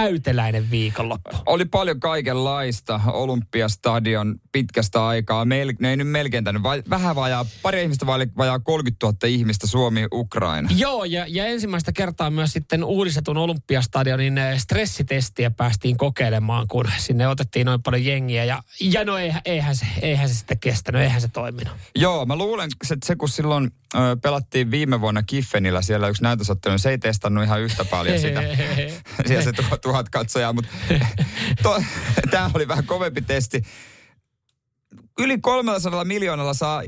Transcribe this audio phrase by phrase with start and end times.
[0.00, 1.36] Täyteläinen viikonloppu.
[1.46, 3.00] Oli paljon kaikenlaista.
[3.06, 5.44] Olympiastadion pitkästä aikaa.
[5.44, 6.62] Mel, ne ei nyt melkein tänne.
[6.62, 10.68] Va, vähän vajaa, pari ihmistä vajaa, vajaa 30 000 ihmistä Suomi, Ukraina.
[10.76, 17.28] Joo, ja, ja ensimmäistä kertaa myös sitten uudistetun Olympiastadionin eh, stressitestiä päästiin kokeilemaan, kun sinne
[17.28, 18.44] otettiin noin paljon jengiä.
[18.44, 21.74] Ja, ja no eihän, eihän, se, eihän se sitten kestänyt, eihän se toiminut.
[21.94, 26.72] Joo, mä luulen, että se kun silloin ö, pelattiin viime vuonna Kiffenillä siellä yksi näytösottelu,
[26.72, 28.42] niin se ei testannut ihan yhtä paljon sitä.
[29.26, 30.70] siellä se tuhat, tuhat katsojaa, mutta
[32.30, 33.62] tämä oli vähän kovempi testi.
[35.18, 36.82] Yli 300 miljoonalla saa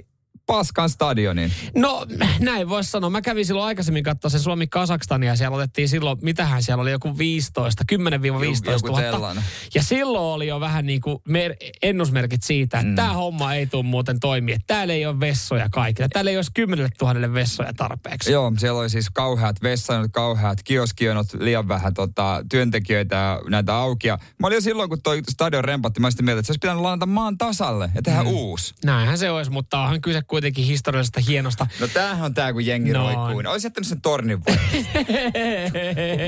[0.49, 1.53] paskan stadionin.
[1.77, 2.07] No
[2.41, 3.11] näin voisi sanoa.
[3.11, 6.91] Mä kävin silloin aikaisemmin katsoa sen Suomi Kasakstania ja siellä otettiin silloin, mitähän siellä oli,
[6.91, 9.01] joku 15, 10-15 Joku 000.
[9.01, 9.45] sellainen.
[9.75, 12.95] Ja silloin oli jo vähän niin kuin mer- ennusmerkit siitä, että mm.
[12.95, 14.55] tämä homma ei tule muuten toimia.
[14.55, 16.09] Että Täällä ei ole vessoja kaikille.
[16.09, 18.33] Täällä ei olisi 10 000 vessoja tarpeeksi.
[18.33, 24.09] Joo, siellä oli siis kauheat vessanot, kauheat kioskionot, liian vähän tota, työntekijöitä ja näitä auki.
[24.09, 26.59] Ja mä olin jo silloin, kun toi stadion rempatti, mä sitä mieltä, että se olisi
[26.59, 28.29] pitänyt lainata maan tasalle ja tehdä mm.
[28.29, 28.75] uusi.
[28.85, 31.67] Näinhän se olisi, mutta onhan kyse kuitenkin historiallisesta hienosta.
[31.81, 33.03] No tämähän on tää, kun jengi No.
[33.05, 33.53] roikkuu.
[33.53, 34.57] Olisi jättänyt sen tornin voi.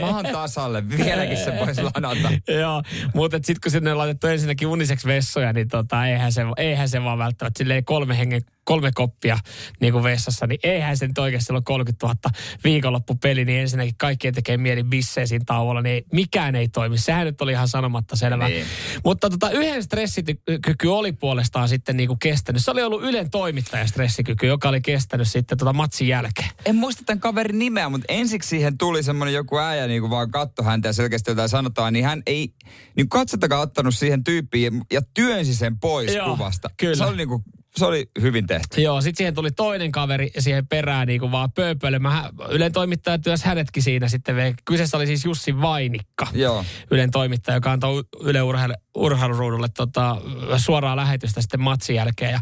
[0.01, 2.31] maan tasalle, vieläkin se voisi lanata.
[2.61, 2.83] Joo,
[3.15, 7.03] mutta sitten kun sinne on laitettu ensinnäkin uniseksi vessoja, niin tota, eihän, se, eihän se
[7.03, 9.39] vaan välttämättä silleen kolme hengen kolme koppia
[9.81, 12.17] niin kuin vessassa, niin eihän se nyt oikeasti ole 30 000
[12.65, 16.99] viikonloppupeli, niin ensinnäkin kaikkien tekee mieli bissejä siinä tauolla, niin ei, mikään ei toimi.
[16.99, 18.49] Sehän nyt oli ihan sanomatta selvä.
[18.49, 18.67] Niin.
[19.05, 22.65] Mutta tota, yhden stressikyky oli puolestaan sitten niin kuin kestänyt.
[22.65, 26.49] Se oli ollut Ylen toimittajan stressikyky, joka oli kestänyt sitten tota matsin jälkeen.
[26.65, 30.31] En muista tämän kaverin nimeä, mutta ensiksi siihen tuli semmoinen joku äijä, niin kuin vaan
[30.31, 32.55] katto häntä ja selkeästi jotain sanotaan, niin hän ei
[32.97, 36.71] niin katsottakaan ottanut siihen tyyppiin ja työnsi sen pois Joo, kuvasta.
[36.77, 36.97] kyllä.
[36.97, 37.45] Se oli, niin kuin,
[37.77, 38.81] se oli hyvin tehty.
[38.81, 42.25] Joo, sitten siihen tuli toinen kaveri siihen perään niin kuin vaan pööpöilemään.
[42.49, 44.55] Ylen toimittaja työs hänetkin siinä sitten.
[44.65, 46.27] Kyseessä oli siis Jussi Vainikka.
[46.33, 46.65] Joo.
[46.91, 50.17] Ylen toimittaja, joka antoi Yle Urheilu, urheiluruudulle tota,
[50.57, 52.33] suoraa lähetystä sitten matsin jälkeen.
[52.33, 52.41] Ja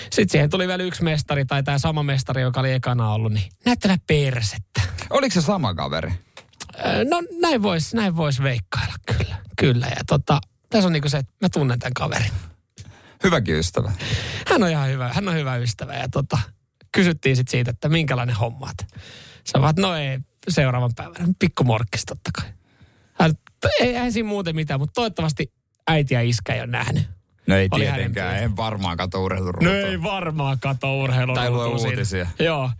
[0.00, 3.50] sitten siihen tuli vielä yksi mestari, tai tämä sama mestari, joka oli ekana ollut, niin
[3.64, 4.82] näyttävä persettä.
[5.10, 6.12] Oliko se sama kaveri?
[6.86, 9.36] Öö, No näin voisi näin vois veikkailla, kyllä.
[9.58, 12.30] Kyllä, ja tota, tässä on niinku se, että mä tunnen tämän kaverin.
[13.24, 13.92] Hyväkin ystävä.
[14.50, 16.38] Hän on ihan hyvä, hän on hyvä ystävä ja tota,
[16.92, 18.70] kysyttiin sitten siitä, että minkälainen homma.
[19.44, 20.18] Sä vaan, no ei,
[20.48, 21.28] seuraavan päivänä.
[21.38, 22.50] Pikku morkkis totta kai.
[23.12, 23.32] Hän,
[23.80, 25.52] ei, eihän siinä muuten mitään, mutta toivottavasti
[25.88, 27.04] äiti ja iskä ei ole nähnyt.
[27.46, 29.72] No ei Oli tietenkään, en varmaan kato urheiluruutua.
[29.72, 31.34] No ei varmaan kato urheilua.
[31.34, 32.26] Tai lue uutisia.
[32.38, 32.70] Joo.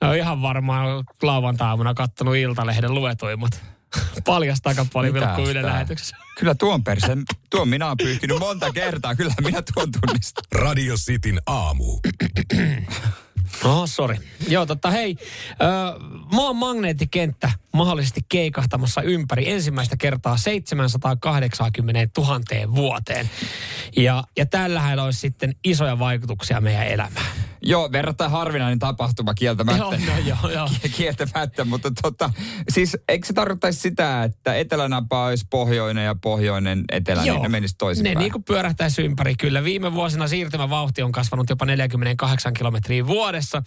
[0.00, 3.64] No ihan varmaan lauantaamuna kattonut Iltalehden luetuimmat.
[4.24, 6.16] Paljas takapuoli Mitäs vilkku Yle lähetyksessä.
[6.38, 9.14] Kyllä tuon perseen, tuon minä olen pyyhkinyt monta kertaa.
[9.14, 10.44] Kyllä minä tuon tunnistan.
[10.52, 12.00] Radio Cityn aamu.
[13.64, 14.16] Oh, sorry.
[14.48, 15.16] Joo, totta hei.
[15.50, 15.54] Ö,
[16.32, 22.40] maan magneettikenttä mahdollisesti keikahtamassa ympäri ensimmäistä kertaa 780 000
[22.74, 23.30] vuoteen.
[23.96, 27.33] Ja, ja tällähän olisi sitten isoja vaikutuksia meidän elämään.
[27.64, 29.82] Joo, verrattain harvinainen tapahtuma kieltämättä.
[29.82, 30.68] Joo, no joo, joo.
[30.96, 32.30] Kieltämättä, mutta tota,
[32.68, 37.74] siis eikö se tarkoittaisi sitä, että etelänapa olisi pohjoinen ja pohjoinen etelä, niin ne menisi
[37.74, 38.18] Ne toisinpäin?
[38.18, 39.34] niin kuin pyörähtäisi ympäri.
[39.34, 43.62] Kyllä viime vuosina siirtymävauhti on kasvanut jopa 48 kilometriä vuodessa.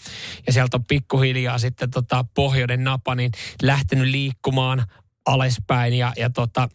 [0.48, 3.32] Ja sieltä on pikkuhiljaa sitten tota pohjoinen napa niin
[3.62, 4.86] lähtenyt liikkumaan
[5.26, 5.94] alaspäin.
[5.94, 6.70] Ja, ja tota,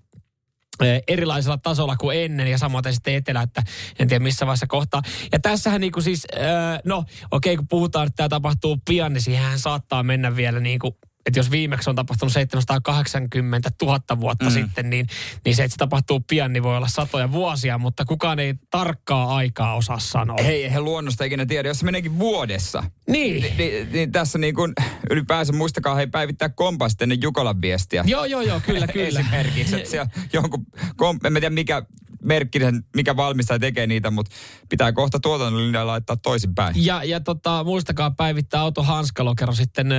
[1.08, 3.62] erilaisella tasolla kuin ennen ja samoin sitten etelä, että
[3.98, 5.02] en tiedä missä vaiheessa kohtaa.
[5.32, 9.22] Ja tässähän niin kuin siis, äh, no okei kun puhutaan, että tämä tapahtuu pian, niin
[9.22, 10.94] siihen saattaa mennä vielä niin kuin
[11.26, 14.50] että jos viimeksi on tapahtunut 780 000 vuotta mm.
[14.50, 15.06] sitten, niin,
[15.44, 19.36] niin se, että se tapahtuu pian, niin voi olla satoja vuosia, mutta kukaan ei tarkkaa
[19.36, 20.36] aikaa osaa sanoa.
[20.42, 22.84] Hei, eihän luonnosta ikinä tiedä, jos se meneekin vuodessa.
[23.08, 23.42] Niin.
[23.42, 24.72] Ni, niin, niin tässä niin kuin
[25.10, 28.04] ylipäänsä muistakaa hei päivittää kompasta ennen Jukolan viestiä.
[28.06, 29.20] Joo, joo, joo, kyllä, kyllä.
[29.20, 30.66] Esimerkiksi, että siellä jonkun,
[30.96, 31.82] kom, en tiedä mikä
[32.24, 34.36] merkkinen, mikä valmistaja tekee niitä, mutta
[34.68, 36.74] pitää kohta tuotannollinen laittaa toisinpäin.
[36.84, 39.96] Ja, ja tota, muistakaa päivittää auto hanskalokero sitten ö,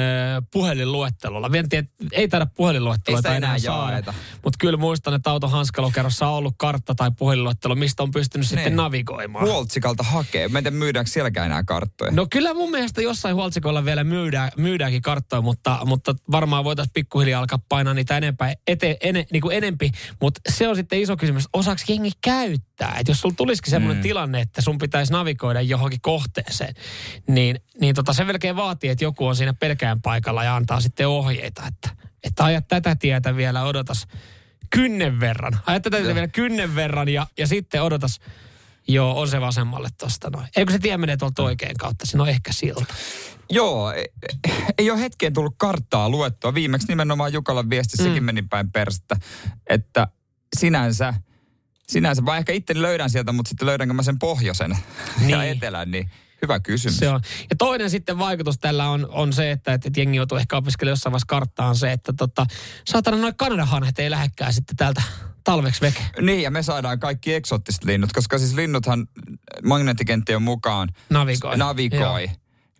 [0.51, 1.51] puhelinluettelolla.
[1.51, 4.13] Vielä tiedä, ei taida puhelinluetteloa Ei sitä enää saada.
[4.44, 8.65] Mutta kyllä muistan, että auto hanskalokerossa on ollut kartta tai puhelinluettelo, mistä on pystynyt sitten
[8.65, 8.75] Niin.
[8.75, 9.45] navigoimaan.
[9.45, 10.48] Huoltsikalta hakee.
[10.48, 12.12] Mä en tiedä, myydäänkö sielläkään enää karttoja.
[12.12, 17.39] No kyllä mun mielestä jossain huoltsikolla vielä myydään, myydäänkin karttoja, mutta, mutta varmaan voitaisiin pikkuhiljaa
[17.39, 19.92] alkaa painaa niitä enempää, ete, ene, niin kuin enempi.
[20.21, 22.95] Mutta se on sitten iso kysymys, osaako jengi käyttää?
[23.00, 24.01] Että jos sulla tulisikin semmoinen mm.
[24.01, 26.74] tilanne, että sun pitäisi navigoida johonkin kohteeseen,
[27.27, 31.07] niin, niin tota se melkein vaatii, että joku on siinä pelkään paikalla ja antaa sitten
[31.07, 31.89] ohjeita, että,
[32.24, 34.07] että ajat tätä tietä vielä, odotas
[34.69, 35.60] kynnen verran.
[35.65, 38.19] Ajat tätä tietä vielä kynnen verran ja, ja sitten odotas
[38.88, 40.48] Joo, on se vasemmalle tosta noin.
[40.56, 42.06] Eikö se tie menee tuolta oikein kautta?
[42.06, 42.86] Siinä on ehkä silta.
[43.50, 44.10] Joo, ei,
[44.77, 46.54] ei ole hetkeen tullut karttaa luettua.
[46.54, 48.25] Viimeksi nimenomaan Jukalan viestissäkin mm.
[48.25, 49.15] meni päin perstä,
[49.69, 50.07] että
[50.56, 51.13] sinänsä,
[51.88, 54.71] sinänsä, vaan ehkä itse löydän sieltä, mutta sitten löydänkö mä sen pohjoisen
[55.19, 55.30] niin.
[55.30, 56.09] ja etelän, niin
[56.44, 56.97] Hyvä kysymys.
[56.97, 57.21] Se on.
[57.50, 61.12] Ja toinen sitten vaikutus tällä on, on se, että, että jengi joutuu ehkä opiskelemaan jossain
[61.12, 62.45] vaiheessa karttaan se, että tota,
[62.85, 65.01] saatana noin Kanadahanhet ei lähekkää sitten täältä
[65.44, 66.06] talveksi veke.
[66.21, 69.07] Niin, ja me saadaan kaikki eksottiset linnut, koska siis linnuthan
[69.63, 71.57] magneettikenttien mukaan navigoi.
[71.57, 72.29] navigoi.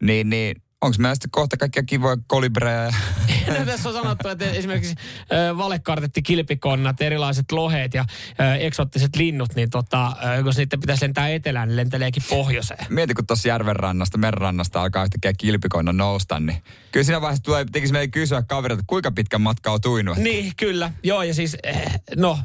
[0.02, 2.94] Niin, niin onko meillä sitten kohta kaikkia kivoja kolibreja?
[3.60, 8.06] no, tässä on sanottu, että esimerkiksi äh, valekartetti, kilpikonnat, erilaiset loheet ja
[8.42, 12.86] äh, eksottiset linnut, niin tota, äh, jos niiden pitäisi lentää etelään, niin lenteleekin pohjoiseen.
[12.90, 17.66] Mieti, kun tuossa järven rannasta, merrannasta alkaa yhtäkkiä kilpikonna nousta, niin kyllä siinä vaiheessa tulee,
[17.72, 20.18] tekisi meidän kysyä kaverilta, kuinka pitkä matka on tuinut.
[20.18, 20.92] Niin, kyllä.
[21.04, 22.40] Joo, ja siis, eh, no,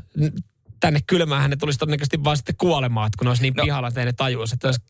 [0.80, 3.64] tänne kylmään ne tulisi todennäköisesti vaan sitten kuolemaan, kun ne olisi niin no.
[3.64, 4.80] pihalla, että ne tajuisi, että olisi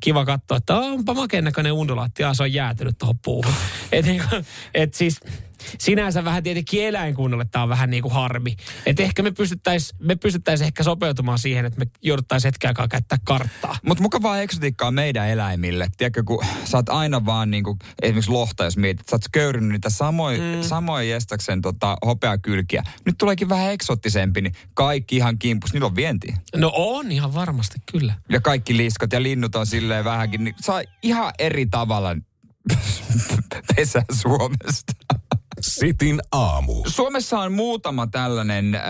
[0.00, 3.54] kiva katsoa, että onpa makeen näköinen undulaatti, ja se on jäätynyt tuohon puuhun.
[3.92, 5.20] et, niin kuin, et siis
[5.78, 8.56] sinänsä vähän tietenkin eläinkunnalle tämä on vähän niin kuin harmi.
[8.86, 13.18] Että ehkä me pystyttäisiin me pystyttäis ehkä sopeutumaan siihen, että me jouduttaisiin hetken aikaa käyttää
[13.24, 13.76] karttaa.
[13.82, 15.86] Mutta mukavaa eksotiikkaa meidän eläimille.
[15.96, 19.70] Tiedätkö, kun sä oot aina vaan niin kuin, esimerkiksi lohta, jos mietit, sä oot köyrynyt
[19.70, 20.62] niitä samoja mm.
[20.62, 22.82] samoja jestaksen tota, hopeakylkiä.
[23.04, 25.72] Nyt tuleekin vähän eksottisempi, niin kaikki ihan kimpus.
[25.72, 26.34] Niillä on vienti.
[26.56, 28.14] No on ihan varmasti, kyllä.
[28.28, 32.16] Ja kaikki liskot ja linnut on silleen vähänkin, niin saa ihan eri tavalla
[33.76, 34.92] pesää Suomesta.
[35.60, 36.84] Sitin aamu.
[36.86, 38.82] Suomessa on muutama tällainen, äh,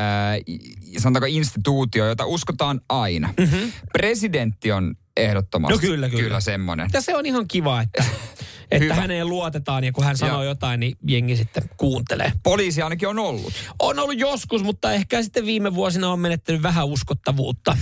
[0.98, 3.34] sanotaanko instituutio, jota uskotaan aina.
[3.38, 3.72] Mm-hmm.
[3.92, 6.22] Presidentti on ehdottomasti no kyllä, kyllä.
[6.22, 6.90] kyllä semmoinen.
[6.92, 8.04] Ja se on ihan kiva, että,
[8.70, 10.48] että häneen luotetaan ja kun hän sanoo ja.
[10.48, 12.32] jotain, niin jengi sitten kuuntelee.
[12.42, 13.52] Poliisi ainakin on ollut.
[13.78, 17.78] On ollut joskus, mutta ehkä sitten viime vuosina on menettänyt vähän uskottavuutta.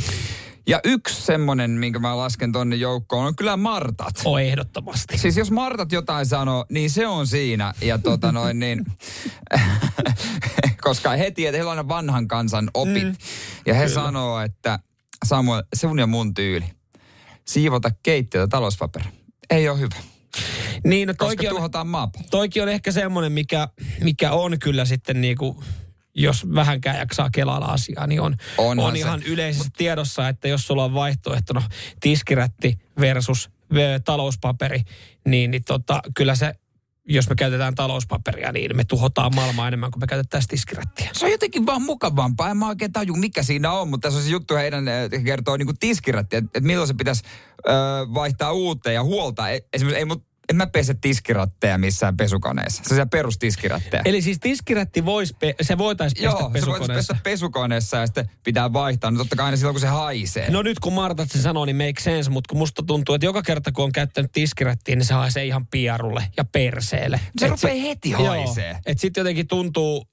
[0.67, 4.15] Ja yksi semmonen, minkä mä lasken tonne joukkoon, on kyllä Martat.
[4.25, 5.19] O, ehdottomasti.
[5.19, 7.75] Siis jos Martat jotain sanoo, niin se on siinä.
[7.81, 8.85] Ja tota noin niin,
[10.85, 13.05] koska he tietävät, heillä on vanhan kansan opit.
[13.05, 13.17] Mm.
[13.67, 13.95] Ja he kyllä.
[13.95, 14.79] sanoo, että
[15.25, 16.67] Samuel, sun ja mun tyyli.
[17.45, 19.05] Siivota keittiötä talouspaperi.
[19.51, 19.97] Ei ole hyvä.
[20.85, 22.27] Niin, no toikin Koska tuhotaan maapallo.
[22.31, 23.69] Toikin on ehkä semmoinen, mikä,
[24.01, 25.63] mikä on kyllä sitten niinku
[26.15, 29.27] jos vähänkään jaksaa kelailla asiaa, niin on, on ihan se.
[29.27, 31.63] yleisesti tiedossa, että jos sulla on vaihtoehtona
[32.01, 33.51] tiskirätti versus
[34.05, 34.83] talouspaperi,
[35.27, 36.55] niin, niin tota, kyllä se
[37.09, 41.11] jos me käytetään talouspaperia, niin me tuhotaan maailmaa enemmän kuin me käytetään tiskirättiä.
[41.13, 42.51] Se on jotenkin vaan mukavampaa.
[42.51, 44.85] En mä oikein taju, mikä siinä on, mutta tässä on se juttu heidän
[45.25, 47.23] kertoo niin tiskirättiä, että, että milloin se pitäisi
[47.69, 47.71] ö,
[48.15, 49.51] vaihtaa uuteen ja huolta.
[49.51, 52.83] E, esimerkiksi ei mut en mä pese tiskiratteja missään pesukoneessa.
[52.87, 54.03] Se on perustiskiratteja.
[54.05, 56.93] Eli siis tiskiratti vois, pe- se voitaisiin pestä Joo, pesukoneessa.
[56.93, 59.11] Joo, se pestä pesukoneessa ja sitten pitää vaihtaa.
[59.11, 60.51] No totta kai aina silloin, kun se haisee.
[60.51, 63.43] No nyt kun Martat se sanoo, niin make sense, mutta kun musta tuntuu, että joka
[63.43, 67.21] kerta kun on käyttänyt tiskirattia, niin se haisee ihan pierulle ja perseelle.
[67.39, 68.71] Se et rupeaa se, heti haisee.
[68.71, 70.07] Joo, että sitten jotenkin tuntuu,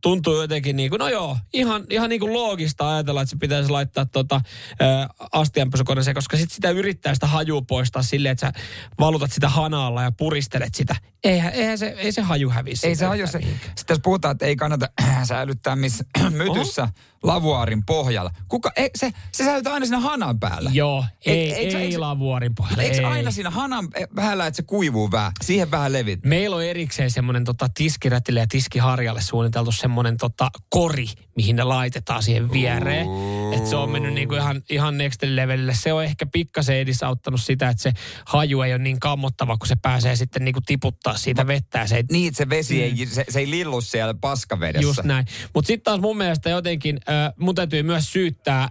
[0.00, 3.70] tuntuu jotenkin niin kuin, no joo, ihan, ihan niin kuin loogista ajatella, että se pitäisi
[3.70, 8.62] laittaa tota, ä, astianpesukoneeseen, koska sitten sitä yrittää sitä hajua poistaa silleen, että sä
[9.00, 10.96] valutat sitä hanalla ja puristelet sitä.
[11.24, 12.86] Eihän, eihän se, ei se haju hävisi.
[12.86, 13.40] Ei se haju, se,
[13.76, 14.88] sitten jos puhutaan, että ei kannata
[15.28, 16.92] säilyttää missä mytyssä Oho.
[17.26, 18.30] Lavuaarin pohjalla.
[18.48, 20.70] Kuka, ei, se, se säilytää aina siinä hanan päällä.
[20.72, 22.82] Joo, ei, ei, ei, ei lavuaarin pohjalla.
[22.82, 23.04] Eikö ei.
[23.04, 25.32] aina siinä hanan päällä, että se kuivuu vähän?
[25.44, 26.24] Siihen vähän levit.
[26.24, 32.22] Meillä on erikseen semmoinen tota, tiskirätille ja tiskiharjalle suunniteltu semmoinen tota, kori, mihin ne laitetaan
[32.22, 33.06] siihen viereen.
[33.52, 35.74] Että se on mennyt niinku ihan, ihan next levelille.
[35.74, 37.92] Se on ehkä pikkasen edisauttanut sitä, että se
[38.26, 41.86] haju ei ole niin kammottava, kun se pääsee sitten niinku tiputtaa siitä vettä.
[41.86, 43.10] Se ei, niin, se vesi ei, mm.
[43.10, 44.82] se, se ei lillu siellä paskavedessä.
[44.88, 45.26] Just näin.
[45.54, 48.70] Mutta sitten taas mun mielestä jotenkin, äh, mun täytyy myös syyttää äh,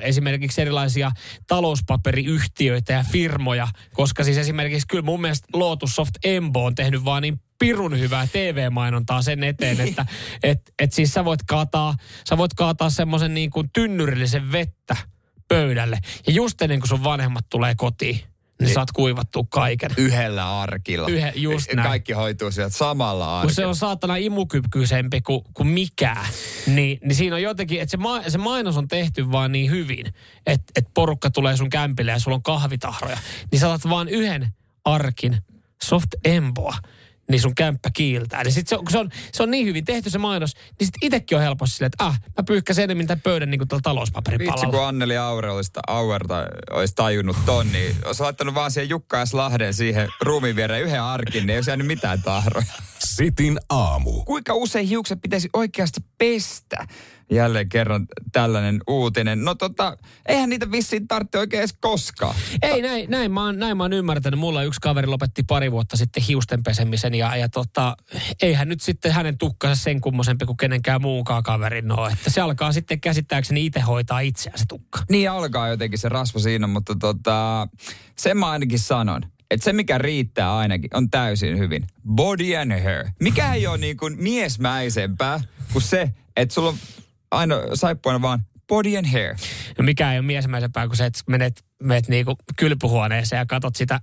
[0.00, 1.10] esimerkiksi erilaisia
[1.46, 7.22] talouspaperiyhtiöitä ja firmoja, koska siis esimerkiksi kyllä mun mielestä Lotus Soft Embo on tehnyt vaan
[7.22, 10.06] niin pirun hyvää TV-mainontaa sen eteen, että
[10.42, 11.94] et, et siis sä voit kaataa,
[12.28, 14.96] sä voit kaataa semmoisen niin kuin tynnyrillisen vettä
[15.48, 15.98] pöydälle.
[16.26, 18.20] Ja just ennen kuin sun vanhemmat tulee kotiin,
[18.60, 19.90] niin saat kuivattua kaiken.
[19.96, 21.08] Yhdellä arkilla.
[21.08, 21.88] Yhe, just näin.
[21.88, 23.42] Kaikki hoituu sieltä samalla arkilla.
[23.42, 26.26] Kun se on saatana imukykyisempi kuin, kuin mikään,
[26.66, 30.06] niin, niin siinä on jotenkin, että se, ma, se mainos on tehty vaan niin hyvin,
[30.46, 33.18] että, että porukka tulee sun kämpille ja sulla on kahvitahroja.
[33.52, 34.48] Niin sä vaan yhden
[34.84, 35.38] arkin
[35.82, 36.74] soft emboa
[37.30, 38.44] niin sun kämppä kiiltää.
[38.44, 40.94] Niin sit se, on, se, on, se on niin hyvin tehty se mainos, niin sit
[41.02, 44.66] itekin on helposti silleen, että ah, mä pyyhkäsen enemmän tämän pöydän niin kuin tuolla talouspaperipalalla.
[44.66, 49.26] Vitsi, kun Anneli Aure olisi, Auerta olisi tajunnut ton, niin olisi laittanut vaan siihen Jukka
[49.26, 49.34] S.
[49.34, 52.66] Lahden siihen ruumiin viereen yhden arkin, niin ei olisi jäänyt mitään tahroja.
[52.98, 54.24] Sitin aamu.
[54.24, 56.86] Kuinka usein hiukset pitäisi oikeasti pestä?
[57.30, 59.44] Jälleen kerran tällainen uutinen.
[59.44, 62.34] No tota, eihän niitä vissiin tarvitse oikein edes koskaan.
[62.62, 64.40] Ei, näin, näin, mä oon, näin mä oon ymmärtänyt.
[64.40, 67.96] Mulla yksi kaveri lopetti pari vuotta sitten hiusten pesemisen ja, ja tota,
[68.42, 72.72] eihän nyt sitten hänen tukkansa sen kummosempi kuin kenenkään muunkaan kaverin no, että se alkaa
[72.72, 75.00] sitten käsittääkseni itse hoitaa itseään se tukka.
[75.10, 77.68] Niin alkaa jotenkin se rasva siinä, mutta tota,
[78.16, 81.86] sen mä ainakin sanon että se mikä riittää ainakin on täysin hyvin.
[82.14, 83.04] Body and hair.
[83.20, 85.40] Mikä ei ole niin kuin miesmäisempää
[85.72, 86.78] kuin se, että sulla on
[87.30, 89.36] aina saippuana vaan body and hair.
[89.78, 94.00] No mikä ei ole miesmäisempää kuin se, että menet, menet niinku kylpyhuoneeseen ja katot sitä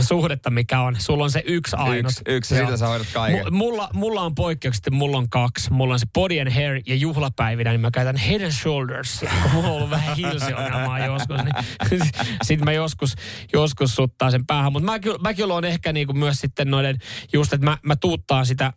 [0.00, 0.96] suhdetta, mikä on.
[0.98, 2.12] Sulla on se yksi ainut.
[2.12, 3.46] Yksi, yksi sitä sä hoidat kaiken.
[3.46, 5.72] M- mulla, mulla on poikkeuksesti, mulla on kaksi.
[5.72, 9.20] Mulla on se body and hair ja juhlapäivinä, niin mä käytän head and shoulders.
[9.42, 12.00] Kun mulla on ollut vähän hilsiongelmaa joskus, niin
[12.42, 13.14] sitten mä joskus,
[13.52, 14.72] joskus suttaa sen päähän.
[14.72, 16.96] Mutta mä, mä kyllä on ehkä niinku myös sitten noiden,
[17.32, 18.72] just että mä, mä tuuttaan sitä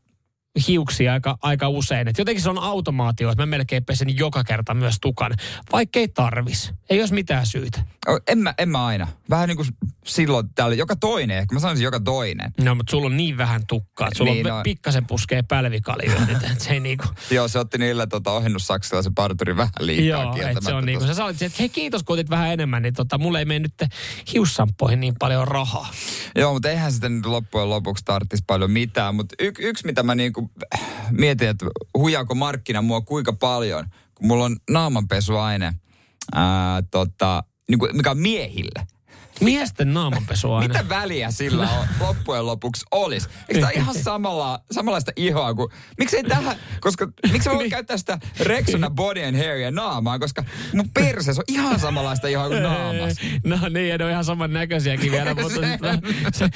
[0.67, 2.07] hiuksia aika, aika usein.
[2.07, 5.31] Et jotenkin se on automaatio, että mä melkein pesen joka kerta myös tukan,
[5.71, 6.71] vaikka ei tarvis.
[6.89, 7.81] Ei olisi mitään syytä.
[8.27, 9.07] En mä, en mä aina.
[9.29, 9.67] Vähän niin kuin
[10.05, 12.53] silloin täällä, joka toinen, ehkä mä sanoisin joka toinen.
[12.61, 14.63] No, mutta sulla on niin vähän tukkaa, että sulla niin, on no.
[14.63, 16.21] pikkasen puskee pälvikaljoja.
[16.57, 17.05] se ei niinku...
[17.31, 21.05] Joo, se otti niillä tota, ohennussaksilla se parturi vähän liikaa Joo, että se on niinku,
[21.05, 23.91] sä sanoit, että hei kiitos kun otit vähän enemmän, niin tota, mulle ei mene nyt
[24.33, 25.87] hiussampoihin niin paljon rahaa.
[26.35, 30.15] Joo, mutta eihän sitten nyt loppujen lopuksi tarvitsisi paljon mitään, mutta y- yksi mitä mä
[30.15, 30.44] niinku
[31.11, 31.65] mietin, että
[31.97, 33.85] huijaako markkina mua kuinka paljon,
[34.15, 35.73] kun mulla on naamanpesuaine,
[36.33, 38.87] ää, tota, niin kuin, mikä on miehille.
[39.41, 40.67] Miesten naamanpesuaine.
[40.67, 43.29] Mitä väliä sillä on, loppujen lopuksi olisi?
[43.49, 45.71] Eikö tämä ihan samalla, samanlaista ihoa kuin...
[45.97, 46.55] Miksei tähän...
[46.79, 51.43] Koska miksi mä voin käyttää sitä Rexona Body and ja naamaa, koska mun perse on
[51.47, 53.15] ihan samanlaista ihoa kuin naamas.
[53.45, 55.59] No niin, ja ne on ihan saman näköisiäkin vielä, mutta, se,
[56.33, 56.49] se,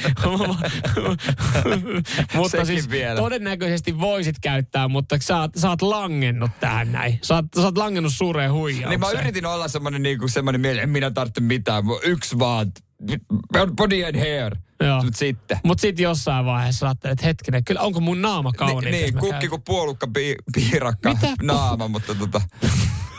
[2.36, 3.20] mutta siis vielä.
[3.20, 7.20] todennäköisesti voisit käyttää, mutta sä oot, sä oot langennut tähän näin.
[7.22, 8.90] Sä oot, sä oot langennut suureen huijaukseen.
[8.90, 12.69] Niin mä yritin olla semmoinen, niin semmoinen mieli, en minä tarvitse mitään, yksi vaan
[13.76, 14.56] body and hair.
[14.84, 15.04] Joo.
[15.04, 15.60] Mut sitten.
[15.64, 18.92] Mut sitten jossain vaiheessa ajattelet, että hetkinen, kyllä onko mun naama kauniin?
[18.92, 21.28] Ni, niin, kukki kuin puolukka pi, piirakka Mitä?
[21.42, 22.42] naama, mutta tota...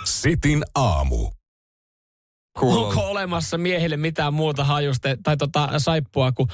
[0.05, 1.31] Sitin aamu.
[2.59, 2.85] Cool.
[2.85, 6.49] Onko olemassa miehille mitään muuta hajuste tai tota, saippua kuin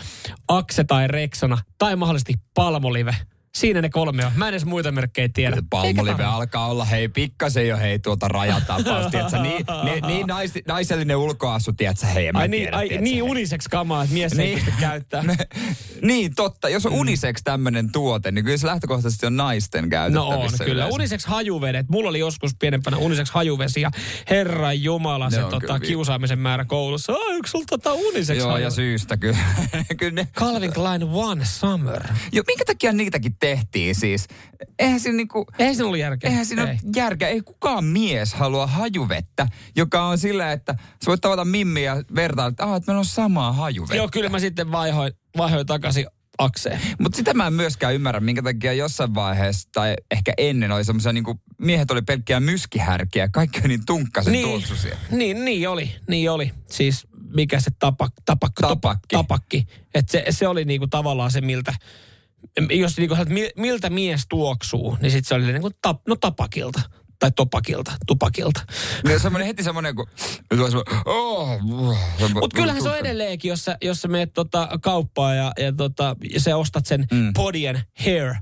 [0.48, 3.16] Akse tai Rexona tai mahdollisesti Palmolive?
[3.56, 4.32] Siinä ne kolme on.
[4.34, 5.56] Mä en edes muita merkkejä tiedä.
[5.70, 9.38] Palmolive alkaa olla, hei, pikkasen jo hei tuota rajatapaus, tiedätkö?
[9.38, 12.06] Niin, niin, niin nais, naisellinen ulkoasu, tiedätkö?
[12.06, 15.38] Hei, ai, niin, tiedä, ai, tiedätkö, niin uniseks kamaa, että mies niin, ei pysty käyttämään.
[16.02, 16.68] niin, totta.
[16.68, 16.98] Jos on mm.
[16.98, 20.56] uniseks tämmöinen tuote, niin kyllä se lähtökohtaisesti on naisten käytettävissä.
[20.58, 20.86] No on, kyllä.
[20.86, 21.88] Uniseks hajuvedet.
[21.88, 23.90] Mulla oli joskus pienempänä uniseks hajuvesi ja
[24.30, 27.12] herra jumala se tota, kiusaamisen määrä koulussa.
[27.12, 29.38] Ai, onko sulla tota uniseks Joo, ja syystä kyllä.
[29.98, 30.28] kyllä ne...
[30.36, 32.02] Calvin Klein One Summer.
[32.32, 34.26] Joo, minkä takia niitäkin tehtiin siis.
[34.78, 35.46] Eihän siinä niinku...
[35.58, 36.30] Eihän siinä ollut järkeä.
[36.30, 36.78] Eihän siinä ei.
[36.96, 37.28] järkeä.
[37.28, 42.48] Ei kukaan mies halua hajuvettä, joka on sillä, että sä voit tavata Mimmi ja vertailla,
[42.48, 43.96] että, ah, että meillä on samaa hajuvettä.
[43.96, 46.06] Joo, kyllä mä sitten vaihoin, vaihoin takaisin
[46.38, 46.80] akseen.
[46.98, 51.12] Mutta sitä mä en myöskään ymmärrä, minkä takia jossain vaiheessa, tai ehkä ennen oli semmoisia
[51.12, 54.96] niin kuin, miehet oli pelkkiä myskihärkiä, kaikki oli niin tunkkasen niin, tuoksuisia.
[55.10, 56.52] Niin, niin oli, niin oli.
[56.70, 59.16] Siis mikä se tapak, tapak, tapakki.
[59.16, 59.66] tapakki.
[59.94, 61.74] Että se, se oli niinku tavallaan se, miltä,
[62.70, 63.16] jos niinku,
[63.56, 66.80] miltä mies tuoksuu, niin sitten se oli niinku tap, no tapakilta
[67.18, 68.60] tai topakilta, tupakilta.
[69.04, 70.06] Niin semmoinen heti semmoinen, kun...
[71.06, 71.60] Oh,
[72.34, 76.16] Mutta kyllähän se on edelleenkin, jos sä, jos sä meet tota kauppaan ja, ja tota,
[76.36, 77.32] sä ostat sen mm.
[77.68, 78.34] and hair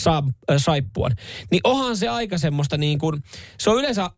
[0.00, 1.16] sa, äh, saippuan,
[1.50, 3.22] niin onhan se aika semmoista niin kuin,
[3.58, 4.10] se on yleensä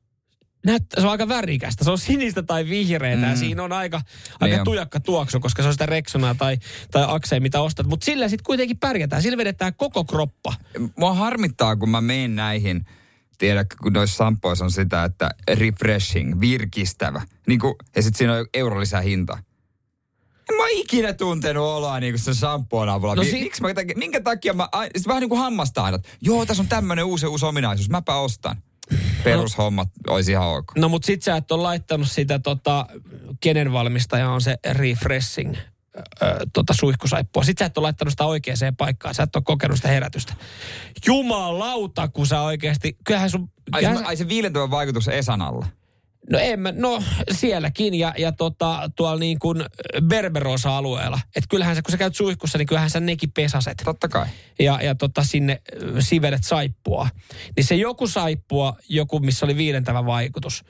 [0.64, 1.84] näyttää, se on aika värikästä.
[1.84, 3.30] Se on sinistä tai vihreätä mm.
[3.30, 4.00] ja siinä on aika,
[4.40, 6.58] aika niin tujakka tuoksu, koska se on sitä Rexonaa tai,
[6.90, 7.86] tai Aksea, mitä ostat.
[7.86, 9.22] Mutta sillä sitten kuitenkin pärjätään.
[9.22, 10.54] Sillä vedetään koko kroppa.
[10.96, 12.86] Mua harmittaa, kun mä menen näihin,
[13.38, 17.22] tiedä, kun noissa sampoissa on sitä, että refreshing, virkistävä.
[17.46, 19.38] Niin kuin, ja sitten siinä on euro lisää hinta.
[20.50, 23.14] En mä ikinä tuntenut oloa niin sen shampoon avulla.
[23.14, 26.62] No si- Miksi mä, minkä takia mä, sit vähän niin kuin hammasta aina, joo, tässä
[26.62, 28.56] on tämmöinen uusi, uusi ominaisuus, mäpä ostan
[29.24, 30.76] perushommat no, olisi ihan ok.
[30.76, 32.86] No mutta sit sä et ole laittanut sitä, tota,
[33.40, 35.56] kenen valmistaja on se refreshing
[35.96, 36.00] ö,
[36.52, 37.44] tota suihkusaippua.
[37.44, 39.14] Sitten sä et ole laittanut sitä oikeaan paikkaan.
[39.14, 40.34] Sä et ole kokenut sitä herätystä.
[41.06, 42.96] Jumalauta, kun sä oikeasti...
[43.04, 43.50] Kyllähän sun...
[43.72, 43.98] Ai, kyllähän...
[43.98, 45.66] se, ai se viilentävä vaikutus Esanalla.
[46.30, 47.02] No en mä, no
[47.32, 49.64] sielläkin ja, ja tota, tuolla niin kuin
[50.02, 51.20] Berberosa-alueella.
[51.36, 53.82] Että kyllähän sä, kun sä käyt suihkussa, niin kyllähän sä nekin pesaset.
[53.84, 54.26] Totta kai.
[54.58, 55.62] Ja, ja tota, sinne
[55.98, 57.08] sivelet saippua.
[57.56, 60.64] Niin se joku saippua, joku missä oli viilentävä vaikutus.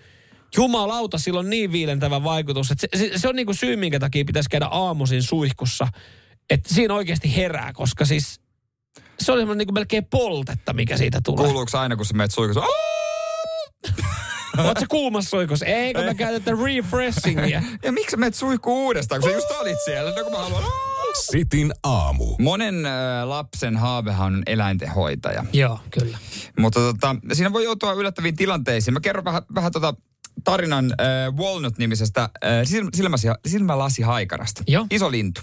[0.57, 4.01] Jumalauta, sillä on niin viilentävä vaikutus, että se, se, se on niin kuin syy, minkä
[4.01, 5.89] takia pitäisi käydä aamuisin suihkussa.
[6.51, 8.41] Että siinä oikeasti herää, koska siis
[9.21, 11.45] se oli semmoinen niin melkein poltetta, mikä siitä tulee.
[11.45, 12.94] Kuuluuko aina, kun sä menet suihkussa?
[14.59, 15.67] Oletko sä kuumassa suihkussa?
[15.67, 17.63] Ei, kun me käytetään refreshingia.
[17.83, 20.11] ja miksi sä menet suihkuun uudestaan, kun sä just olit siellä?
[20.11, 20.65] No kun mä haluan...
[21.15, 22.37] Sitin aamu.
[22.39, 22.93] Monen äh,
[23.29, 25.45] lapsen haavehan on eläintenhoitaja.
[25.53, 26.19] Joo, kyllä.
[26.59, 28.95] Mutta tota, siinä voi joutua yllättäviin tilanteisiin.
[28.95, 29.95] Mä kerron vähän, vähän tota
[30.45, 32.31] tarinan äh, Walnut-nimisestä äh,
[32.95, 34.63] silmäsi, silmälasihaikarasta.
[34.67, 34.87] Joo.
[34.91, 35.41] Iso lintu.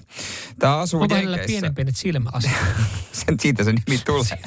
[0.60, 1.38] Tämä asuu Onko Jenkeissä.
[1.38, 2.52] hänellä pienen pienet silmälasit?
[3.26, 4.40] Sen siitä se nimi tulee.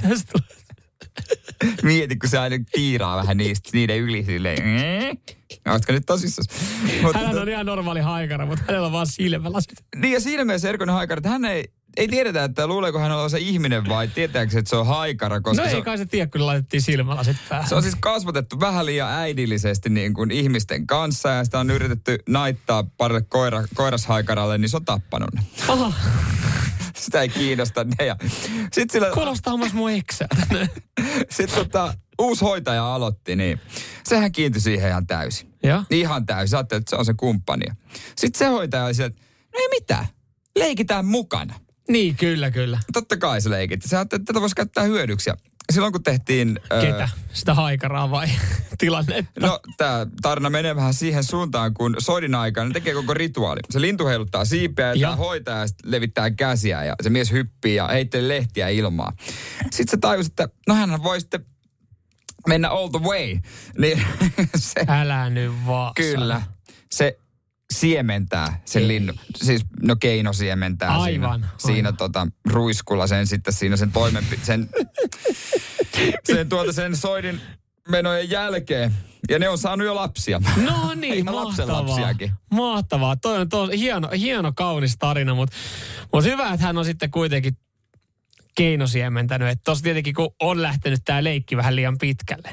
[1.83, 4.63] Mieti, kun se aina tiiraa vähän niistä, niiden yli silleen.
[4.65, 5.19] Mm.
[5.73, 6.47] Oletko nyt tosissaan?
[7.15, 9.85] Hänellä on ihan normaali haikara, mutta hänellä on vaan silmälasit.
[9.97, 11.65] Niin ja siinä mielessä erikoinen haikara, että hän ei,
[11.97, 15.41] ei tiedetä, että luuleeko hän se ihminen vai tietääkö, että se on haikara.
[15.41, 17.69] Koska No se ei on, kai se tiedä, kun laitettiin silmälasit päähän.
[17.69, 22.19] se on siis kasvatettu vähän liian äidillisesti niin kuin ihmisten kanssa ja sitä on yritetty
[22.29, 25.31] naittaa parille koira, koirashaikaralle, niin se on tappanut.
[25.69, 25.93] Aha,
[27.05, 28.07] Sitä ei kiinnosta ne.
[28.07, 28.17] Ja
[28.73, 30.37] sit sillä, kuulostaa myös mun eksältä.
[31.37, 33.61] sit tota, uusi hoitaja aloitti, niin
[34.05, 35.55] sehän kiintyi siihen ihan täysin.
[35.63, 35.83] Joo.
[35.91, 36.57] Ihan täysin.
[36.57, 37.67] Ajattelin, että se on se kumppani.
[38.17, 39.17] Sitten se hoitaja oli sieltä,
[39.53, 40.07] no ei mitään,
[40.59, 41.55] leikitään mukana.
[41.89, 42.79] Niin, kyllä, kyllä.
[42.93, 43.89] Totta kai se leikitti.
[43.89, 45.31] Se ajatteli, että tätä voisi käyttää hyödyksi.
[45.69, 46.61] Ja silloin kun tehtiin...
[46.81, 47.09] Ketä?
[47.33, 48.27] Sitä haikaraa vai
[48.79, 49.41] tilannetta?
[49.41, 53.61] No, tämä tarina menee vähän siihen suuntaan, kun soidin aikana ne tekee koko rituaali.
[53.71, 55.17] Se lintu heiluttaa siipeä ja, Ja.
[55.17, 59.13] hoitaja sit levittää käsiä ja se mies hyppii ja heittelee lehtiä ilmaa.
[59.63, 61.47] Sitten se tajusi, että no hän voi sitten
[62.49, 63.39] mennä all the way.
[63.79, 64.03] Niin
[64.57, 65.93] se, Älä nyt vaan.
[65.97, 66.43] kyllä,
[66.93, 67.19] se
[67.75, 68.89] siementää sen Ei.
[68.89, 69.17] linnun.
[69.37, 71.51] Siis, no keino siementää Aivan, siinä, aivan.
[71.59, 74.41] siinä tota, ruiskulla sen sitten siinä sen toimenpi...
[74.43, 74.69] Sen,
[76.33, 77.41] sen, tuota, sen soidin
[77.89, 78.95] menojen jälkeen.
[79.29, 80.41] Ja ne on saanut jo lapsia.
[80.65, 81.87] No niin, mahtavaa.
[81.87, 82.33] lapsiakin.
[82.51, 83.17] Mahtavaa.
[83.17, 85.57] Toi on tos, hieno, hieno, kaunis tarina, mutta
[86.13, 87.57] mut hyvä, että hän on sitten kuitenkin
[88.55, 89.49] keinosiementänyt.
[89.49, 92.49] Että tossa tietenkin, kun on lähtenyt tämä leikki vähän liian pitkälle.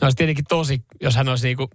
[0.00, 1.70] No olisi tietenkin tosi, jos hän olisi niinku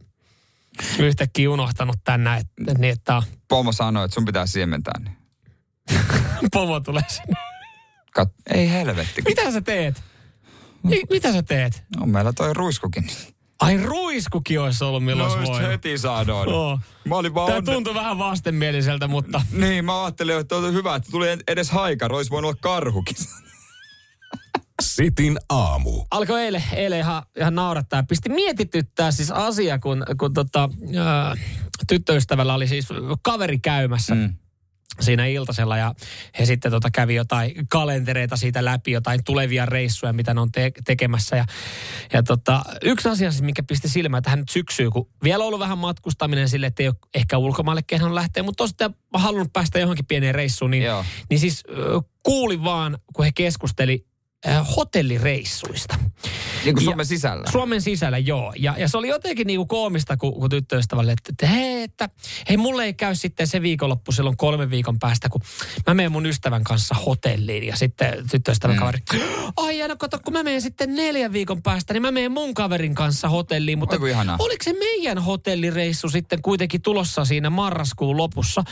[1.00, 4.94] yhtäkkiä unohtanut tänne, että, niin että Pomo sanoi, että sun pitää siementää.
[5.00, 5.18] Niin.
[6.54, 7.36] pomo tulee sinne.
[8.14, 9.22] Kat, ei helvetti.
[9.22, 10.04] Mitä sä teet?
[10.84, 11.84] Mi- mitä sä teet?
[12.02, 13.08] On meillä toi ruiskukin.
[13.60, 15.72] Ai ruiskukin olisi ollut milloin No voinut.
[15.72, 16.50] heti sanoin.
[16.50, 16.80] Joo.
[17.06, 17.74] Mä olin vaan Tämä onne...
[17.74, 22.16] tuntui vähän vastenmieliseltä, mutta Niin, mä ajattelin, että on hyvä, että tuli edes haikara.
[22.16, 23.16] Olisi voinut olla karhukin.
[24.80, 26.06] Sitin aamu.
[26.12, 28.04] alkoi eilen, eilen ihan, ihan naurattaa.
[28.04, 31.36] Pisti mietityttää siis asia, kun, kun tota, ää,
[31.88, 32.88] tyttöystävällä oli siis
[33.22, 34.16] kaveri käymässä.
[34.16, 34.34] Mm.
[35.00, 35.94] Siinä iltasella ja
[36.40, 40.72] he sitten tota kävi jotain kalentereita siitä läpi, jotain tulevia reissuja, mitä ne on te-
[40.86, 41.36] tekemässä.
[41.36, 41.46] Ja,
[42.14, 45.48] ja tota, yksi asia siis, mikä pisti silmään, että hän nyt syksyy, kun vielä on
[45.48, 49.54] ollut vähän matkustaminen sille, että ei ole ehkä ulkomaille kehdannut lähteä, mutta on sitten halunnut
[49.54, 51.06] päästä johonkin pieneen reissuun, niin, Joo.
[51.30, 54.06] niin siis ö, kuulin vaan, kun he keskusteli
[54.76, 55.96] hotellireissuista.
[56.66, 57.52] Niin kuin Ja- Suomen sisällä.
[57.52, 58.54] Suomen sisällä, joo.
[58.58, 62.10] Ja, ja se oli jotenkin niinku koomista, kun, kun tyttöystävälle, että, että hei, että
[62.50, 65.42] hei, mulle ei käy sitten se viikonloppu silloin kolmen viikon päästä, kun
[65.88, 67.64] mä menen mun ystävän kanssa hotelliin.
[67.64, 68.80] Ja sitten tyttöystävän mm.
[68.80, 69.00] kaveri,
[69.58, 72.54] ai ja no kato, kun mä menen sitten neljän viikon päästä, niin mä menen mun
[72.54, 73.80] kaverin kanssa hotelliin.
[73.80, 73.96] Mutta
[74.40, 78.64] oliko se meidän hotellireissu sitten kuitenkin tulossa siinä marraskuun lopussa?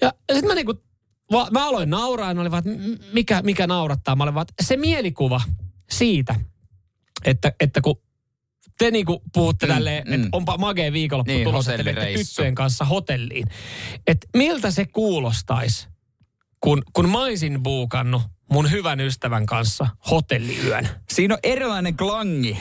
[0.00, 0.74] Ja sitten mä niinku,
[1.32, 4.16] va, mä aloin nauraa, ja ne oli vaan, että mikä, mikä naurattaa.
[4.16, 5.40] Mä olin vaan, että se mielikuva
[5.90, 6.34] siitä,
[7.24, 8.00] että, että kun
[8.78, 10.12] te niinku puhutte Mm, tälleen, mm.
[10.14, 13.46] että onpa magea viikonloppu Niin, tulossa, että tyttöjen kanssa hotelliin.
[14.06, 15.88] Että miltä se kuulostaisi,
[16.60, 20.88] kun, kun mä olisin buukannut mun hyvän ystävän kanssa hotelliyön.
[21.12, 22.58] Siinä on erilainen klangi.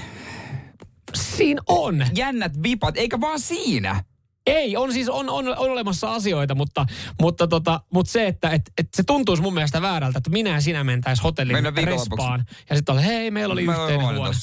[1.14, 2.06] Siinä on.
[2.16, 4.04] Jännät vipat, eikä vaan siinä.
[4.46, 6.86] Ei, on siis on, on, on olemassa asioita, mutta,
[7.22, 10.62] mutta, tota, mutta se, että et, et se tuntuisi mun mielestä väärältä, että minä ja
[10.62, 12.46] sinä mentäis hotellin respaan.
[12.70, 14.36] Ja sitten oli, hei, meillä oli oon yhteinen huone.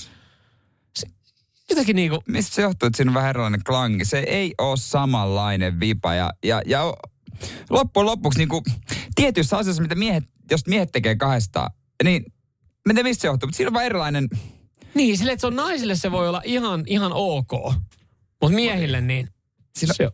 [1.70, 4.04] Jotenkin niinku, Mistä se johtuu, että siinä on vähän erilainen klangi?
[4.04, 6.14] Se ei ole samanlainen vipa.
[6.14, 6.94] Ja, ja, ja
[7.70, 8.64] loppujen lopuksi niin kuin,
[9.14, 11.70] tietyissä asioissa, mitä miehet, jos miehet tekee kahdestaan,
[12.04, 12.24] niin
[12.84, 14.28] tiedä mistä se johtuu, mutta siinä on vaan erilainen...
[14.94, 17.52] niin, sille, että se on naisille se voi olla ihan, ihan ok.
[18.42, 19.28] Mutta miehille niin.
[19.78, 20.08] Siinä, Se,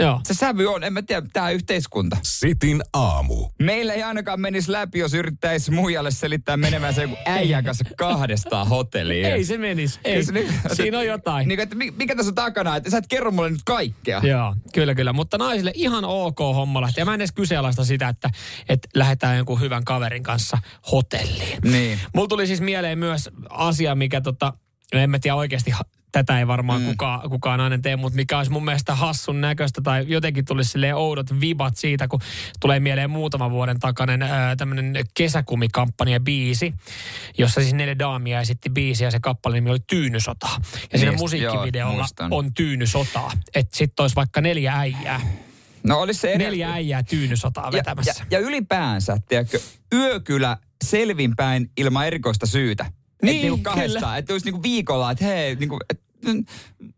[0.00, 0.20] joo.
[0.24, 2.16] se sävy on, en mä tiedä, tämä yhteiskunta.
[2.22, 3.48] Sitin aamu.
[3.62, 8.68] Meillä ei ainakaan menisi läpi, jos yrittäisi muijalle selittää menemään se joku äijän kanssa kahdestaan
[8.68, 9.26] hotelliin.
[9.26, 10.00] Ei se menisi.
[10.04, 10.24] Ei.
[10.24, 11.48] Se niin- Siinä on jotain.
[11.48, 14.20] Niin, että mi- mikä tässä on takana, että sä et kerro mulle nyt kaikkea.
[14.24, 15.12] Joo, kyllä, kyllä.
[15.12, 17.04] Mutta naisille ihan ok homma lähteä.
[17.04, 18.30] Mä en edes kyseenalaista sitä, että,
[18.68, 20.58] että lähdetään jonkun hyvän kaverin kanssa
[20.92, 21.58] hotelliin.
[21.64, 22.00] Niin.
[22.14, 24.52] Mulla tuli siis mieleen myös asia, mikä tota,
[24.92, 25.70] en mä tiedä oikeasti,
[26.16, 26.86] tätä ei varmaan mm.
[26.86, 30.94] kukaan, kukaan aina tee, mutta mikä olisi mun mielestä hassun näköistä tai jotenkin tulisi sille
[30.94, 32.20] oudot vibat siitä, kun
[32.60, 34.20] tulee mieleen muutaman vuoden takainen
[34.56, 36.74] tämmöinen kesäkumikampanja biisi,
[37.38, 40.46] jossa siis neljä daamia esitti biisi ja se kappale nimi oli Tyynysota.
[40.52, 40.58] Ja
[40.92, 43.32] niin, siinä musiikkivideolla joo, on Tyynysotaa.
[43.54, 45.20] Että sitten olisi vaikka neljä äijää.
[45.82, 46.44] No olisi se eri...
[46.44, 48.10] Neljä äijää Tyynysotaa vetämässä.
[48.18, 49.60] Ja, ja, ja ylipäänsä, tiedätkö,
[49.94, 52.86] yökylä selvinpäin ilman erikoista syytä.
[53.22, 54.18] Niin, et niinku kahdestaan.
[54.18, 56.00] Että olisi niinku viikolla, että hei, niinku, et,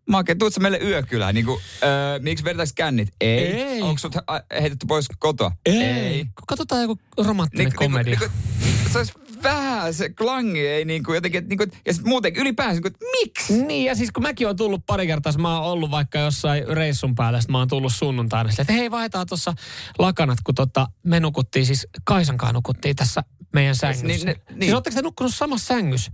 [0.08, 1.34] Make, tuutko meille yökylään?
[1.34, 3.08] Niinku, öö, miksi vedetäänkö kännit?
[3.20, 3.38] Ei.
[3.38, 3.82] Ei.
[3.82, 4.14] Onko sut
[4.60, 5.52] heitetty pois kotoa?
[5.66, 5.82] Ei.
[5.82, 6.26] Ei.
[6.46, 8.18] Katsotaan joku romanttinen niin, komedia.
[8.20, 9.12] Niinku, niinku, se olisi
[9.42, 13.62] vähän, se klangi ei niinku jotenkin, niinku, ja sitten muuten ylipäänsä, niinku, että miksi?
[13.62, 17.14] Niin, ja siis kun mäkin olen tullut pari kertaa, mä oon ollut vaikka jossain reissun
[17.14, 19.54] päällä, sitten mä oon tullut sunnuntaina, että hei, vaihdetaan tuossa
[19.98, 24.06] lakanat, kun tota, me nukuttiin, siis Kaisankaan nukuttiin tässä meidän sängyssä.
[24.06, 24.60] Niin, ne, niin.
[24.60, 26.12] Siis ootteko te nukkunut samassa sängyssä?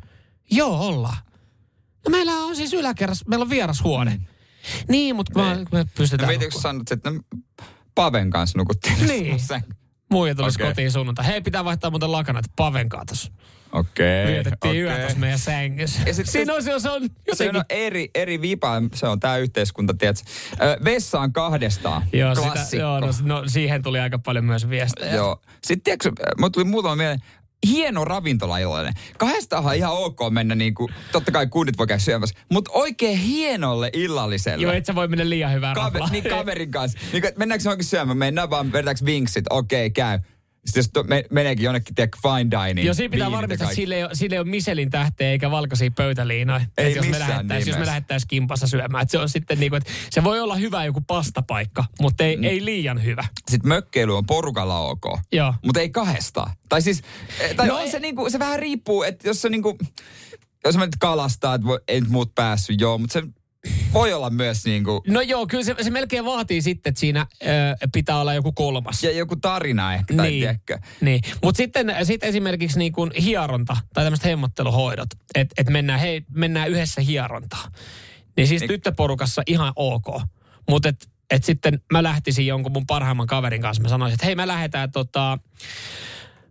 [0.50, 1.16] Joo, ollaan.
[2.04, 4.10] No meillä on siis yläkerras, meillä on vierashuone.
[4.10, 4.24] Mm.
[4.88, 6.34] Niin, mutta me, me pystytään...
[6.34, 7.12] No kun sanot, että
[7.94, 9.36] Paven kanssa nukuttiin niin.
[10.10, 10.70] Muija tulisi okay.
[10.70, 11.26] kotiin sunnuntai.
[11.26, 13.32] Hei, pitää vaihtaa muuten lakanat Paven kanssa
[13.74, 14.22] Okei.
[14.22, 14.76] Okay, Vietettiin okay.
[14.76, 16.02] yö tuossa meidän sängyssä.
[16.06, 17.36] Ja sit, Siinä on, se on, se on jotenkin...
[17.36, 20.30] Se on eri, eri vipa, se on tämä yhteiskunta, tiedätkö.
[20.84, 22.02] Vessaan kahdestaan.
[22.12, 25.14] Joo, sitä, joo no, no, siihen tuli aika paljon myös viestejä.
[25.14, 25.42] Joo.
[25.64, 27.20] Sitten tiedätkö, mulle tuli muutama mieleen,
[27.66, 28.94] hieno ravintola illainen.
[29.18, 33.18] Kahdestaanhan on ihan ok mennä niin kuin, totta kai kundit voi käydä syömässä, mutta oikein
[33.18, 34.62] hienolle illalliselle.
[34.62, 36.98] Joo, et sä voi mennä liian hyvään Kaver, Niin kaverin kanssa.
[37.12, 38.18] Niin, mennäänkö se onkin syömään?
[38.18, 39.44] Mennään vaan, vedetäänkö vinksit?
[39.50, 40.18] Okei, okay, käy.
[40.64, 42.86] Sitten jos me, meneekin jonnekin, tiedä, fine dining.
[42.86, 45.90] Joo, siinä pitää varmistaa, että sille ei, ole, sille ei ole Michelin tähteä eikä valkoisia
[45.90, 46.60] pöytäliinoja.
[46.78, 49.02] Ei jos me lähettäisiin jos me lähettäisiin kimpassa syömään.
[49.02, 52.36] Että se on sitten niin kuin, että se voi olla hyvä joku pastapaikka, mutta ei,
[52.36, 52.44] mm.
[52.44, 53.24] ei liian hyvä.
[53.50, 55.04] Sitten mökkeily on porukalla ok.
[55.32, 55.54] Joo.
[55.64, 56.50] Mutta ei kahdesta.
[56.68, 57.02] Tai siis,
[57.40, 59.78] eh, tai no, on se, niin kuin, se vähän riippuu, että jos se niin kuin,
[60.64, 63.22] jos mä nyt kalastaa, että ei nyt muut päässyt, joo, mutta se
[63.92, 65.00] voi olla myös niin kuin...
[65.08, 67.46] No joo, kyllä se, se melkein vaatii sitten, että siinä ö,
[67.92, 69.04] pitää olla joku kolmas.
[69.04, 70.48] Ja joku tarina ehkä, tai niin,
[71.00, 76.22] Niin, mutta sitten sit esimerkiksi niin kuin hieronta tai tämmöiset hemmotteluhoidot, että et mennään, hei,
[76.30, 77.72] mennään yhdessä hierontaan.
[78.36, 78.68] Niin siis niin.
[78.68, 80.06] tyttöporukassa ihan ok.
[80.70, 83.82] Mutta et, et sitten mä lähtisin jonkun mun parhaimman kaverin kanssa.
[83.82, 85.38] Mä sanoisin, että hei me lähdetään tota,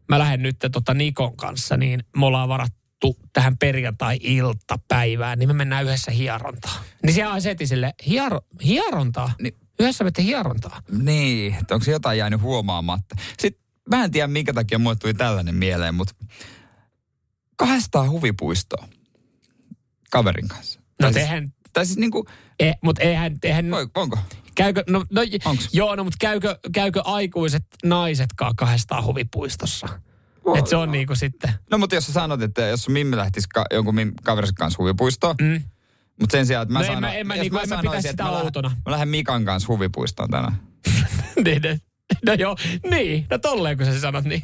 [0.10, 5.53] mä lähden nyt tota Nikon kanssa, niin me ollaan varattu sovittu tähän perjantai-iltapäivään, niin me
[5.53, 6.83] mennään yhdessä hierontaan.
[7.03, 9.31] Niin siellä olisi heti sille, hiero, hierontaa?
[9.41, 10.81] Niin, yhdessä menette hierontaa.
[10.91, 13.15] Niin, että onko jjotain jäänyt huomaamatta.
[13.39, 16.13] Sitten mä en tiedä, minkä takia mulle tuli tällainen mieleen, mutta
[17.55, 18.87] kahdestaan huvipuistoa
[20.11, 20.79] kaverin kanssa.
[20.79, 21.43] No tai siis- tehän...
[21.43, 22.25] Siis, tai siis niinku...
[22.59, 23.37] E, mutta eihän...
[23.43, 24.19] eihän Voi, onko?
[24.55, 25.21] Käykö, no, no,
[25.73, 29.87] joo, no, mutta käykö, käykö aikuiset naisetkaan kahdestaan huvipuistossa?
[30.58, 31.53] Että se on niinku sitten...
[31.71, 35.36] No mutta jos sä sanot, että jos Mimmi lähtisi ka- jonkun mim- kaverin kanssa huvipuistoon,
[35.41, 35.63] mm.
[36.19, 37.82] mutta sen sijaan, että mä, no sanon, en mä, en mä, niinku, mä, en mä
[37.82, 38.69] pitäisi sitä outona.
[38.69, 40.56] Mä, lähden Mikan kanssa huvipuistoon tänään.
[41.45, 41.82] niin,
[42.25, 42.58] no joo,
[42.91, 43.25] niin.
[43.29, 44.43] No tolleen kun sä sanot, niin.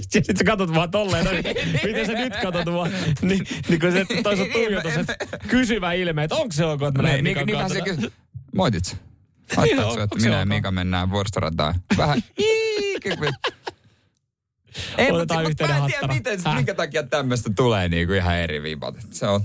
[0.10, 1.30] Sitten sä katot vaan tolleen, no,
[1.84, 2.90] miten sä nyt katot vaan,
[3.22, 5.16] niin, niin kun se toisaalta tuijotus, että
[5.48, 7.78] kysyvä ilme, että onko se ok, että mä lähden niin, Mikan niin, kanssa.
[7.84, 8.12] Niin,
[8.56, 8.96] Moitit sä?
[9.56, 11.74] Haittatko, että minä ja Mika mennään vuoristorataan?
[11.96, 12.22] Vähän
[14.98, 16.54] ei, Otetaan mutta, mutta mä en tiedä, miten, äh.
[16.54, 18.94] minkä takia tämmöistä tulee niin kuin ihan eri viipat.
[19.10, 19.40] Se on...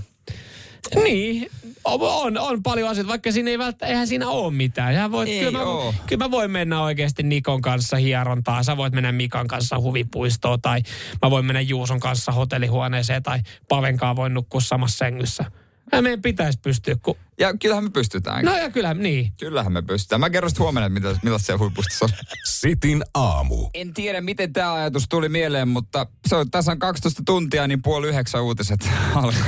[1.04, 1.50] Niin,
[1.84, 4.94] on, on paljon asioita, vaikka siinä ei välttämättä, eihän siinä ole mitään.
[4.94, 5.64] Sä voit, ei kyllä, mä,
[6.06, 10.82] kyllä mä voin mennä oikeasti Nikon kanssa hierontaan, sä voit mennä Mikan kanssa huvipuistoon tai
[11.22, 15.44] mä voin mennä Juuson kanssa hotellihuoneeseen tai Pavenkaan voin nukkua samassa sängyssä.
[15.92, 17.16] Ja meidän pitäisi pystyä, kun...
[17.38, 18.44] Ja kyllähän me pystytään.
[18.44, 19.32] No ja kyllähän, niin.
[19.40, 20.20] Kyllähän me pystytään.
[20.20, 22.10] Mä kerron sitten huomenna, mitä, mitä siellä huipustossa on.
[22.44, 23.68] Sitin aamu.
[23.74, 27.82] En tiedä, miten tämä ajatus tuli mieleen, mutta se on, tässä on 12 tuntia, niin
[27.82, 29.42] puoli yhdeksän uutiset alkaa.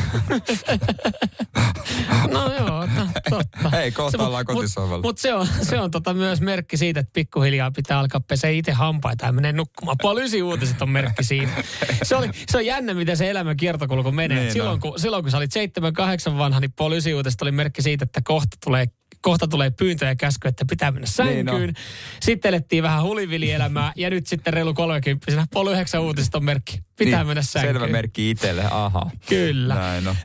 [2.33, 2.88] no joo,
[3.31, 3.70] totta.
[3.70, 4.97] Hei, kohta ollaan kotisohvalla.
[4.97, 8.49] Mutta mut se on, se on tota myös merkki siitä, että pikkuhiljaa pitää alkaa pesä
[8.49, 9.97] itse hampaita ja menee nukkumaan.
[10.03, 11.53] Puoli ysi uutiset on merkki siitä.
[12.03, 14.40] Se, oli, se on jännä, miten se elämän kiertokulku menee.
[14.40, 14.90] Niin, silloin, no.
[14.90, 15.51] kun, silloin kun sä olit
[16.35, 18.88] 7-8 vanha, niin puoli ysi uutiset oli merkki siitä, että kohta tulee
[19.24, 21.46] kohta tulee pyyntö ja käsky, että pitää mennä sänkyyn.
[21.46, 21.80] Niin no.
[22.20, 26.78] Sitten elettiin vähän hulivilielämää ja nyt sitten reilu 30 puoli yhdeksän uutiset on merkki.
[26.98, 27.74] Pitää niin, mennä sänkyyn.
[27.74, 29.10] Selvä merkki itselle, aha.
[29.28, 29.74] Kyllä.
[29.74, 30.16] Näin no.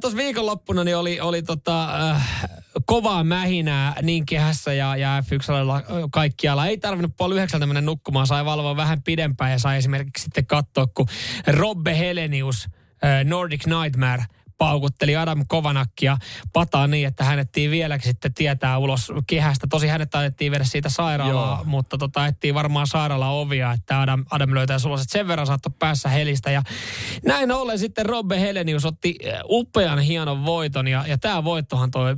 [0.00, 2.44] Tuossa viikonloppuna niin oli, oli tota, äh,
[2.86, 6.66] kovaa mähinää niin kehässä ja, ja F1 kaikkialla.
[6.66, 10.86] Ei tarvinnut puoli yhdeksältä mennä nukkumaan, sai valvoa vähän pidempään ja sai esimerkiksi sitten katsoa,
[10.86, 11.06] kun
[11.46, 12.68] Robbe Helenius,
[13.04, 14.24] äh, Nordic Nightmare–
[14.58, 16.16] paukutteli Adam Kovanakkia
[16.52, 19.66] pataa niin, että hänettiin vieläkin sitten tietää ulos kehästä.
[19.70, 21.64] Tosi hänet taidettiin viedä siitä sairaalaa, Joo.
[21.64, 25.00] mutta tota, ettiin varmaan sairaala ovia, että Adam, Adam löytää ulos.
[25.00, 26.50] Että sen verran saattoi päässä helistä.
[26.50, 26.62] Ja
[27.24, 32.16] näin ollen sitten Robbe Helenius otti eh, upean hienon voiton ja, ja tämä voittohan toi,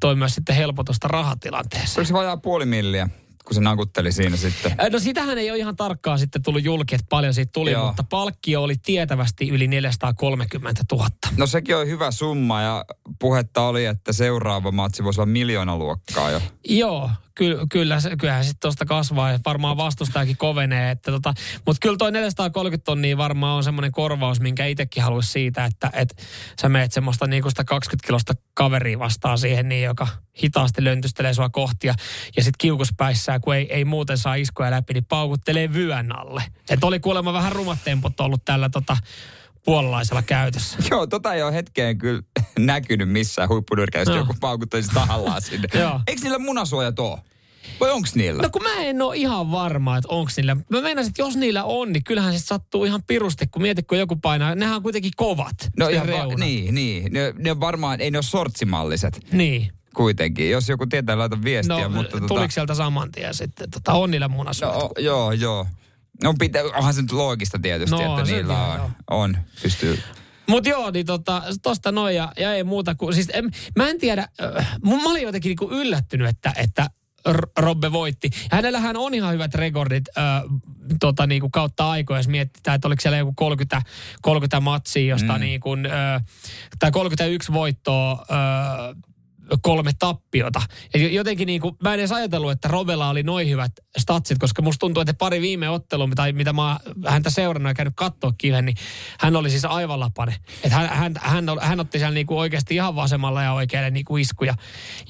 [0.00, 1.98] toi myös sitten helpotusta rahatilanteeseen.
[2.00, 3.08] Oliko se vajaa puoli milliä,
[3.44, 4.72] kun se nakutteli siinä sitten?
[4.80, 7.86] Äh, No sitähän ei ole ihan tarkkaan sitten tullut julki, että paljon siitä tuli, Joo.
[7.86, 11.08] mutta palkkio oli tietävästi yli 430 000.
[11.36, 12.84] No sekin on hyvä summa ja
[13.18, 16.40] puhetta oli, että seuraava matsi voisi olla miljoona luokkaa jo.
[16.68, 20.90] Joo, ky- kyllä, kyllähän sitten tuosta kasvaa ja varmaan vastustajakin kovenee.
[20.90, 21.34] Että tota,
[21.66, 26.22] mutta kyllä toi 430 tonnia varmaan on semmoinen korvaus, minkä itsekin haluaisi siitä, että et
[26.60, 30.08] sä meet semmoista niinku sitä 20 kilosta kaveria vastaan siihen, niin joka
[30.42, 31.94] hitaasti löntystelee sua kohti ja,
[32.36, 36.42] sitten kiukuspäissään, kun ei, ei muuten saa iskoja läpi, niin paukuttelee vyön alle.
[36.70, 38.96] Et oli kuulemma vähän rumat tempot ollut tällä tota,
[39.64, 40.78] puolalaisella käytössä.
[40.90, 42.22] Joo, tota ei ole hetkeen kyllä
[42.58, 44.20] näkynyt missään huippunyrkäistä, Joo.
[44.22, 45.68] joku paukuttelisi tahallaan sinne.
[46.06, 47.18] Eikö niillä munasuojat ole?
[47.80, 48.42] Vai onks niillä?
[48.42, 50.54] No kun mä en ole ihan varma, että onko niillä.
[50.68, 53.98] Mä meinasin, että jos niillä on, niin kyllähän se sattuu ihan pirusti, kun mietit, kun
[53.98, 54.54] joku painaa.
[54.54, 55.54] Nehän on kuitenkin kovat.
[55.78, 57.12] No ihan va- niin, niin.
[57.12, 59.72] Ne, ne on varmaan, ei ne ole sortsimalliset Niin.
[59.94, 60.50] kuitenkin.
[60.50, 61.76] Jos joku tietää, laita viestiä.
[61.78, 63.70] No, mutta tuliko tota, sieltä saman tien sitten?
[63.70, 64.82] Tota, on niillä no, munasuojat.
[64.82, 65.66] o, joo, joo.
[66.22, 68.90] No pitä, onhan se nyt loogista tietysti, No, että niillä on, joo.
[69.10, 70.02] on, pystyy.
[70.46, 73.98] Mutta joo, niin tota, tosta noin ja, ja ei muuta kuin, siis en, mä en
[73.98, 76.90] tiedä, äh, mun- mä olin jotenkin niinku yllättynyt, että, että
[77.58, 78.30] Robbe voitti.
[78.50, 80.42] Hänellähän on ihan hyvät rekordit äh,
[81.00, 83.82] tota, niinku kautta aikoja, jos mietitään, että oliko siellä joku 30,
[84.22, 85.40] 30 matsia, josta mm.
[85.40, 86.24] niinku, äh,
[86.78, 88.96] tai 31 voittoa, äh,
[89.62, 90.62] kolme tappiota.
[90.94, 94.62] Et jotenkin niin kuin, mä en edes ajatellut, että Robella oli noin hyvät statsit, koska
[94.62, 98.64] musta tuntuu, että pari viime ottelua, tai mitä mä häntä seurannut ja käynyt katsoa kiven,
[98.64, 98.76] niin
[99.20, 100.36] hän oli siis aivan lapane.
[100.64, 104.04] Että hän, hän, hän, hän, otti siellä niin kuin oikeasti ihan vasemmalla ja oikealle niin
[104.04, 104.54] kuin iskuja.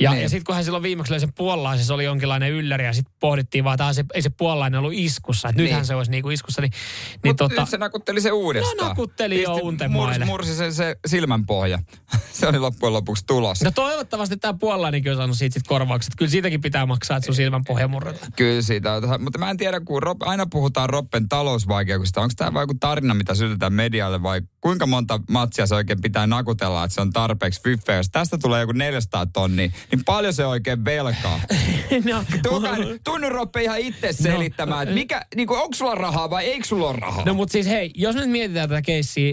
[0.01, 0.23] Ja, Niin.
[0.23, 3.15] ja sitten kun hän silloin viimeksi löi sen puolalaisen, se oli jonkinlainen ylläri, ja sitten
[3.21, 5.87] pohdittiin vaan, että se, ei se puolalainen ollut iskussa, että nythän Niin.
[5.87, 6.63] se olisi niin kuin iskussa.
[6.63, 8.77] Niin, niin Mutta tota, nyt se nakutteli se uudestaan.
[8.77, 10.25] No, nakutteli jo Pisti- untemaille.
[10.25, 11.79] Mursi, mursi sen se silmänpohja.
[12.33, 13.63] se oli loppujen lopuksi tulos.
[13.63, 16.13] no toivottavasti tämä puolalainenkin on saanut siitä sit korvaukset.
[16.17, 18.33] Kyllä siitäkin pitää maksaa, että sun silmän pohja murretaan.
[18.37, 19.23] Kyllä siitä on.
[19.23, 22.21] Mutta mä en tiedä, kun Rob, aina puhutaan Roppen talousvaikeuksista.
[22.21, 26.27] Onko tämä vain joku tarina, mitä sytytään medialle vai kuinka monta matsia se oikein pitää
[26.27, 27.97] nakutella, että se on tarpeeksi fyffeä.
[27.97, 31.41] Jos tästä tulee joku 400 tonnia, niin paljon se oikein velkaa.
[32.11, 36.45] no, Tuokaa, tunnu Roppe ihan itse selittämään, että mikä, niin kuin, onko sulla rahaa vai
[36.45, 37.25] eikö sulla ole rahaa?
[37.25, 39.33] No mutta siis hei, jos nyt mietitään tätä keissiä,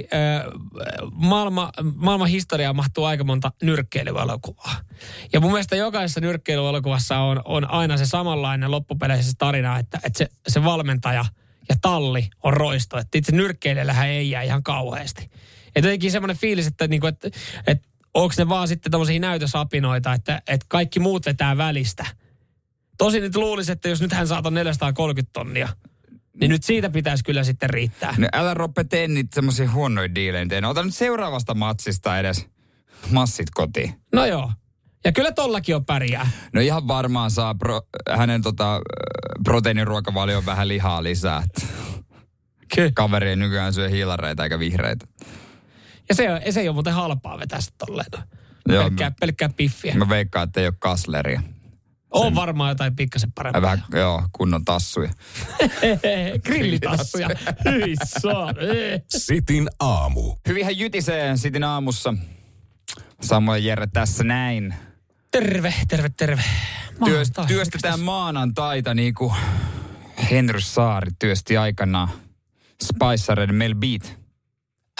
[1.12, 4.76] maailma, maailman historiaan mahtuu aika monta nyrkkeilyelokuvaa.
[5.34, 10.18] Ja mun mielestä jokaisessa nyrkkeilyelokuvassa on, on aina se samanlainen loppupeleissä se tarina, että, että
[10.18, 11.26] se, se valmentaja
[11.70, 12.98] ja talli on roisto.
[12.98, 15.24] Että itse nyrkkeilijällähän ei jää ihan kauheasti.
[15.76, 17.30] Että jotenkin semmoinen fiilis, että, niinku, että,
[17.68, 22.06] että onko ne vaan sitten tämmöisiä näytösapinoita, että, että kaikki muut vetää välistä.
[22.98, 25.70] Tosin nyt luulisi, että jos nyt hän saa ton 430 tonnia,
[26.40, 28.16] niin nyt siitä pitäisi kyllä sitten riittää.
[28.18, 30.68] No älä Roppe tee niitä semmoisia huonoja diilejä.
[30.68, 32.48] Ota nyt seuraavasta matsista edes
[33.12, 33.94] massit kotiin.
[34.14, 34.52] No joo.
[35.06, 36.30] Ja kyllä tollakin on pärjää.
[36.54, 37.82] No ihan varmaan saa pro,
[38.16, 38.80] hänen tota, ö,
[39.44, 41.44] proteiiniruokavalion vähän lihaa lisää.
[42.76, 42.92] Kyllä.
[42.96, 45.06] Kaveri ei nykyään syö hiilareita eikä vihreitä.
[46.10, 48.08] Ja se, on- se ei ole muuten halpaa vetää sitä tolleen.
[48.68, 48.74] no.
[48.76, 49.96] Joo, Pelkkää, pelkkää piffiä.
[49.96, 51.42] Mä veikkaan, että ei ole kasleria.
[52.12, 53.62] On varmaan jotain pikkasen parempaa.
[53.62, 55.10] vähän, joo, kunnon tassuja.
[56.46, 57.30] Grillitassuja.
[57.66, 58.50] Hyi saa.
[58.50, 59.02] Eh.
[59.08, 60.36] Sitin aamu.
[60.48, 62.14] Hyvinhän jytisee Sitin aamussa.
[63.22, 64.74] Samoin Jere tässä näin.
[65.32, 66.44] Terve, terve, terve.
[67.00, 67.46] Maanantai.
[67.48, 69.34] työstetään maanantaita niin kuin
[70.32, 72.10] Henry Saari työsti aikanaan
[72.84, 74.20] Spicereiden Mel Beat.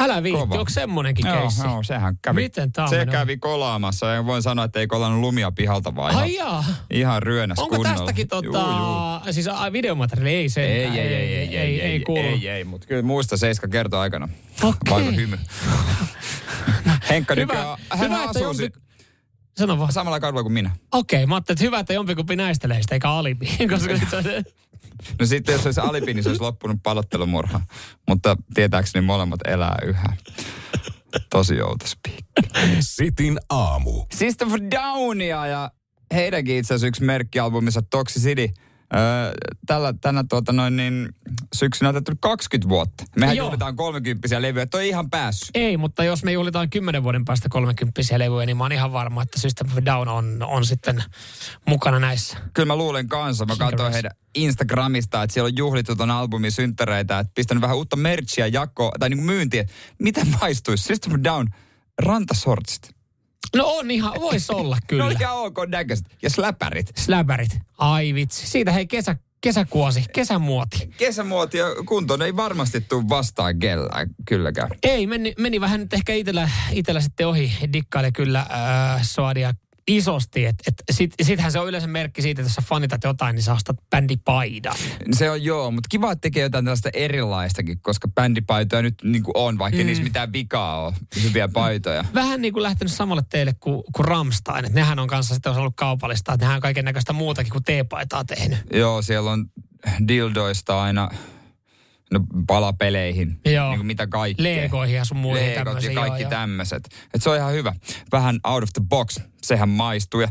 [0.02, 0.60] Älä viitti, Kova.
[0.60, 1.62] onko semmonenkin Joo, keissi?
[1.64, 2.42] joo, sehän kävi.
[2.42, 6.34] Miten on Se kävi kolaamassa ja voin sanoa, että ei kolannut lumia pihalta vaan Ai
[6.34, 6.64] ihan, jaa.
[6.92, 7.98] ihan ryönäs Onko kunnolla.
[7.98, 8.68] tästäkin Juu, tota,
[9.26, 9.34] juu.
[9.34, 10.36] siis a, videomateriaali?
[10.36, 10.66] Ei se.
[10.66, 12.22] Ei, ei, ei, ei, ei, ei, ei, kuulu.
[12.28, 14.30] ei, ei, mutta kyllä muista Seiska kertoo aikana.
[14.64, 14.80] Okei.
[14.90, 15.40] Vaikka hymy.
[17.10, 18.72] Henkka Hyvä, nykyään, hän hyvä, asuu jompi...
[19.60, 19.92] Sano vaan.
[19.94, 20.72] samalla kadulla kuin minä.
[20.92, 23.46] Okei, mä ajattelin, että hyvä, että jompikumpi näistä leistä eikä alibi.
[23.74, 24.44] Koska sit se,
[25.20, 27.62] No sitten jos olisi alibi, niin se olisi loppunut palottelumurha.
[28.08, 30.16] Mutta tietääkseni molemmat elää yhä.
[31.30, 32.26] Tosi outos piikki.
[32.80, 34.06] Sitin aamu.
[34.14, 35.72] System of Downia ja
[36.14, 38.50] heidänkin itse asiassa yksi merkkialbumissa Toxicity.
[38.96, 39.34] Öö,
[39.66, 41.10] tällä, tänä tuota noin niin,
[41.56, 43.04] syksynä on täytynyt 20 vuotta.
[43.16, 43.46] Mehän Joo.
[43.46, 45.50] juhlitaan 30 levyjä, toi ei ihan päässyt.
[45.54, 49.22] ei, mutta jos me juhlitaan kymmenen vuoden päästä 30 levyjä, niin mä oon ihan varma,
[49.22, 51.04] että System of Down on, on sitten
[51.66, 52.38] mukana näissä.
[52.54, 53.46] Kyllä mä luulen kanssa.
[53.46, 57.96] Mä katsoin heidän Instagramista, että siellä on juhlittu ton albumin synttäreitä, että pistänyt vähän uutta
[57.96, 59.66] merchia jako tai niin myyntiä.
[60.00, 60.84] Miten maistuisi?
[60.84, 61.48] System of Down
[62.02, 62.99] rantasortsit.
[63.56, 65.04] No on ihan, vois olla kyllä.
[65.04, 66.06] No ihan ok näköiset.
[66.22, 66.92] Ja släpärit.
[66.98, 67.60] Släbärit.
[67.78, 68.48] Ai vitsi.
[68.48, 70.90] Siitä hei kesä, kesäkuosi, kesämuoti.
[70.98, 74.70] Kesämuoti ja kuntoon ei varmasti tule vastaan kellään kylläkään.
[74.84, 77.52] Ei, meni, meni vähän nyt ehkä itellä, itellä sitten ohi.
[77.74, 79.54] Dikkaili kyllä äh, Soadia
[79.90, 80.46] isosti.
[80.46, 83.44] Et, et sit, sittenhän se on yleensä merkki siitä, että jos sä fanitat jotain, niin
[83.44, 84.76] sä ostat bändipaidan.
[85.12, 89.38] Se on joo, mutta kiva, että tekee jotain tällaista erilaistakin, koska bändipaitoja nyt niin kuin
[89.38, 89.86] on, vaikka mm.
[89.86, 90.94] niissä mitään vikaa on.
[91.24, 92.06] Hyviä paitoja.
[92.14, 94.66] Vähän niin kuin lähtenyt samalle teille kuin, kuin Ramstein.
[94.66, 98.26] Että nehän on kanssa sitten ollut kaupallista, että nehän on kaiken näköistä muutakin kuin teepaitaa
[98.26, 98.60] tehnyt.
[98.74, 99.46] Joo, siellä on
[100.08, 101.10] dildoista aina
[102.14, 103.70] no, palapeleihin, Joo.
[103.70, 104.44] niin kuin mitä kaikkea.
[104.44, 106.90] Legoihin ja sun muihin Legot ja kaikki tämmöiset.
[107.14, 107.74] Et se on ihan hyvä.
[108.12, 109.20] Vähän out of the box.
[109.42, 110.28] Sehän maistuu ja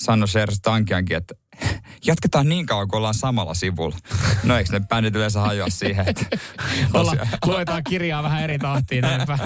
[0.00, 1.34] sanoi Sers Tankiankin, että
[2.06, 3.96] jatketaan niin kauan, kun ollaan samalla sivulla.
[4.42, 6.26] No eikö ne bändit yleensä hajoa siihen, että
[6.94, 9.38] Olla, luetaan kirjaa vähän eri tahtiin näinpä.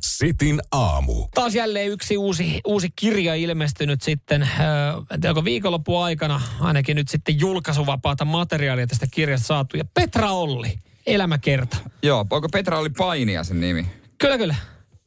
[0.00, 1.28] Sitin aamu.
[1.34, 4.50] Taas jälleen yksi uusi, uusi kirja ilmestynyt sitten, äh,
[5.10, 9.76] en tiedä, onko viikonlopun aikana ainakin nyt sitten julkaisuvapaata materiaalia tästä kirjasta saatu.
[9.76, 11.76] Ja Petra Olli, elämäkerta.
[12.02, 13.86] Joo, onko Petra oli painia sen nimi?
[14.18, 14.54] Kyllä, kyllä.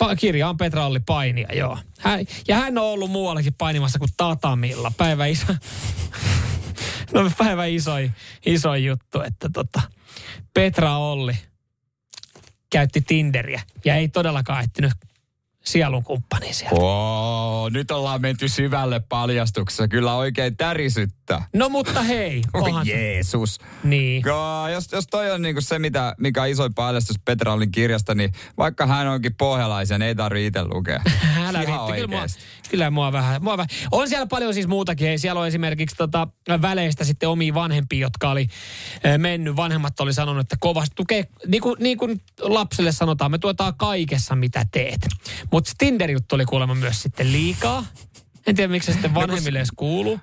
[0.04, 1.78] Pa- kirja on Petra Olli Painia, joo.
[2.00, 4.92] Hän, ja hän on ollut muuallakin painimassa kuin Tatamilla.
[4.98, 5.46] Päivä iso,
[7.14, 8.14] no päivä isoin,
[8.46, 9.82] isoin juttu, että tota,
[10.54, 11.38] Petra Olli
[12.70, 14.92] käytti Tinderiä ja ei todellakaan etsinyt
[15.68, 16.76] sielun kumppani sieltä.
[16.76, 19.88] Oo, nyt ollaan menty syvälle paljastuksessa.
[19.88, 21.48] Kyllä oikein tärisyttää.
[21.54, 22.88] No mutta hei, Oi onhan...
[22.88, 23.60] Jeesus.
[23.84, 24.22] Niin.
[24.22, 28.16] Kaa, jos, jos toi on niinku se, mitä, mikä on isoin paljastus Petra Ollin kirjasta,
[28.16, 31.02] niin vaikka hän onkin pohjalaisen, ei tarvitse itse lukea.
[31.48, 32.26] Älä viitti, kyllä mua,
[32.70, 33.70] kyllä mua vähän, mua vähän.
[33.92, 35.08] On siellä paljon siis muutakin.
[35.08, 36.28] Hei, siellä on esimerkiksi tota,
[36.62, 38.48] väleistä sitten omia vanhempia, jotka oli
[39.04, 39.56] eh, mennyt.
[39.56, 44.36] Vanhemmat oli sanonut, että kovasti tukee, niin kuin, niin kuin lapselle sanotaan, me tuetaan kaikessa
[44.36, 45.08] mitä teet.
[45.58, 47.86] Mutta Tinder-juttu oli kuulemma myös sitten liikaa.
[48.48, 50.20] En tiedä, miksi se sitten vanhemmille edes kuuluu.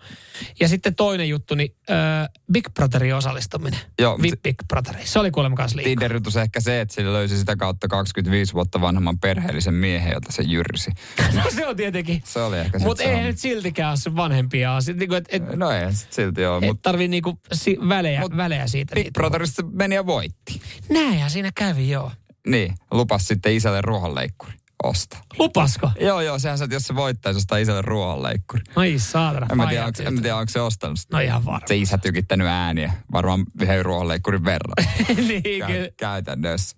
[0.61, 3.81] Ja sitten toinen juttu, niin äh, Big Brotherin osallistuminen.
[3.99, 5.07] Joo, VIP Big Brotheri.
[5.07, 5.91] Se oli kuulemma myös liikaa.
[5.91, 10.43] Tinder-jutus ehkä se, että sillä löysi sitä kautta 25 vuotta vanhemman perheellisen miehen, jota se
[10.43, 10.91] jyrsi.
[11.35, 12.23] No se on tietenkin.
[12.25, 14.99] Se oli ehkä Mutta ei nyt siltikään ole se vanhempia asioita.
[14.99, 18.21] Niin kuin, et, et, No ei sit silti ole, et mutta tarvii niinku si- välejä,
[18.21, 18.95] Mut välejä siitä.
[18.95, 19.19] Big niitä.
[19.19, 20.61] Brotherista meni ja voitti.
[20.91, 22.13] Näinhän siinä kävi, joo.
[22.47, 24.53] Niin, lupas sitten isälle ruohonleikkuri
[24.85, 25.21] ostaa.
[25.39, 25.91] Lupasko?
[26.01, 28.63] Joo, joo, sehän se, jos se voittaisi, ostaa isälle ruohonleikkuri.
[28.77, 29.47] Ai saatana.
[29.51, 31.17] En mä tiedä, onko, en tiedä, onko se ostanut sitä.
[31.17, 31.67] No ihan varma.
[31.67, 32.93] Se isä tykittänyt ääniä.
[33.13, 34.75] Varmaan yhden ruohonleikkurin verran.
[35.29, 35.89] niin, Kä- kyllä.
[35.97, 36.77] käytännössä.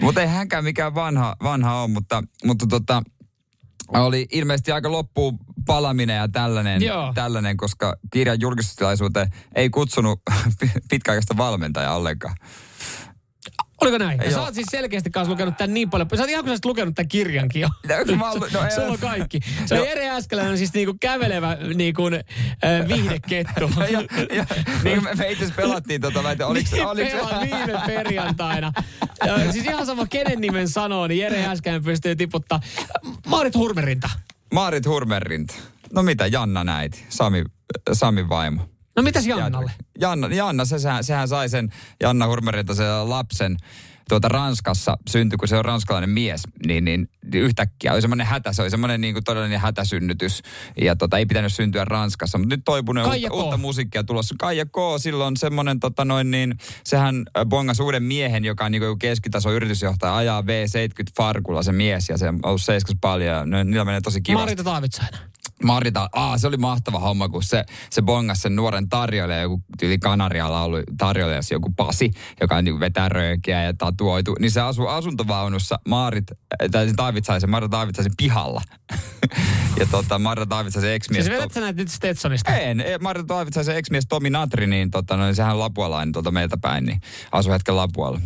[0.00, 3.02] Mutta ei hänkään mikään vanha, vanha ole, mutta, mutta tota,
[3.88, 7.12] oli ilmeisesti aika loppuun palaminen ja tällainen, Joo.
[7.14, 10.20] tällainen koska kirjan julkistustilaisuuteen ei kutsunut
[10.90, 12.36] pitkäaikaista valmentajaa ollenkaan.
[13.84, 14.18] Oliko näin?
[14.18, 14.44] Ja sä Joo.
[14.44, 16.08] oot siis selkeästi kanssa lukenut tämän niin paljon.
[16.14, 17.68] Sä oot ihan kun sä lukenut tämän kirjankin jo.
[17.88, 19.40] No, no, Sulla on kaikki.
[19.66, 19.86] Se on Joo.
[19.86, 23.70] Jere Äskeläinen siis niinku kävelevä niinku, äh, viihdekettu.
[23.92, 24.00] ja,
[24.36, 24.46] ja,
[24.84, 28.72] niin me, me itse pelattiin tota, tiedä, oliko, Niin, pelaa viime perjantaina.
[29.26, 32.60] Ja, siis ihan sama kenen nimen sanoo, niin Jere Äskeläinen pystyy tiputtaa.
[33.26, 34.10] Maarit Hurmerinta.
[34.54, 35.54] Maarit Hurmerinta.
[35.92, 37.44] No mitä, Janna näiti, Sami,
[37.92, 38.73] Sami vaimo.
[38.96, 39.72] No mitäs Jannalle?
[40.00, 43.56] Janna, Janna se, sehän, sehän sai sen Janna Hurmerilta sen lapsen
[44.08, 48.62] tuota Ranskassa syntyi, kun se on ranskalainen mies, niin, niin yhtäkkiä oli semmoinen hätä, se
[48.62, 50.42] oli semmoinen niin kuin todellinen hätäsynnytys.
[50.80, 53.34] Ja tota, ei pitänyt syntyä Ranskassa, mutta nyt toipunut uutta, K.
[53.34, 54.34] uutta musiikkia tulossa.
[54.38, 54.76] Kaija K.
[54.98, 56.54] silloin semmoinen, tota noin niin,
[56.84, 61.72] sehän äh, bongasi uuden miehen, joka on niin kuin keskitaso yritysjohtaja, ajaa V70 farkulla se
[61.72, 64.44] mies, ja se on ollut seiskas paljon, ja niillä menee tosi kivasti.
[64.44, 65.20] Marita Taavitsainen.
[65.64, 69.98] Marita, aa, se oli mahtava homma, kun se, se bongasi sen nuoren tarjoilija, joku tyyli
[69.98, 74.86] Kanarialla ollut tarjoilija, se joku Pasi, joka niin vetää röökiä ja tatuoitu, niin se asuu
[74.86, 78.62] asuntovaunussa Maarit, äh, tai se Taavitsaisen, Marta Taavitsaisen pihalla.
[79.80, 81.24] ja tota, Marta Taavitsaisen ex-mies...
[81.24, 82.56] Siis vedät sä näitä nyt Stetsonista?
[82.56, 86.30] En, ei, Marta Taavitsaisen ex-mies Tomi Natri, niin, tota, no, niin sehän on lapualainen tuolta
[86.30, 87.00] meiltä päin, niin
[87.32, 88.20] asuu hetken Lapualla.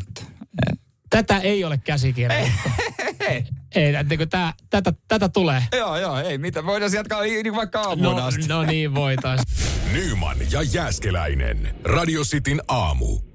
[0.70, 0.78] Eh.
[1.10, 2.68] Tätä ei ole käsikirjoitettu.
[3.28, 3.44] Ei.
[3.74, 5.62] Ei, että tää, tätä, tätä tulee.
[5.76, 6.64] Joo, joo, ei mitä.
[6.66, 8.46] Voidaan jatkaa niin vaikka aamuun No, asti.
[8.48, 9.40] no niin, voitais.
[9.92, 11.74] Nyman ja Jääskeläinen.
[11.84, 13.27] Radio Cityn aamu.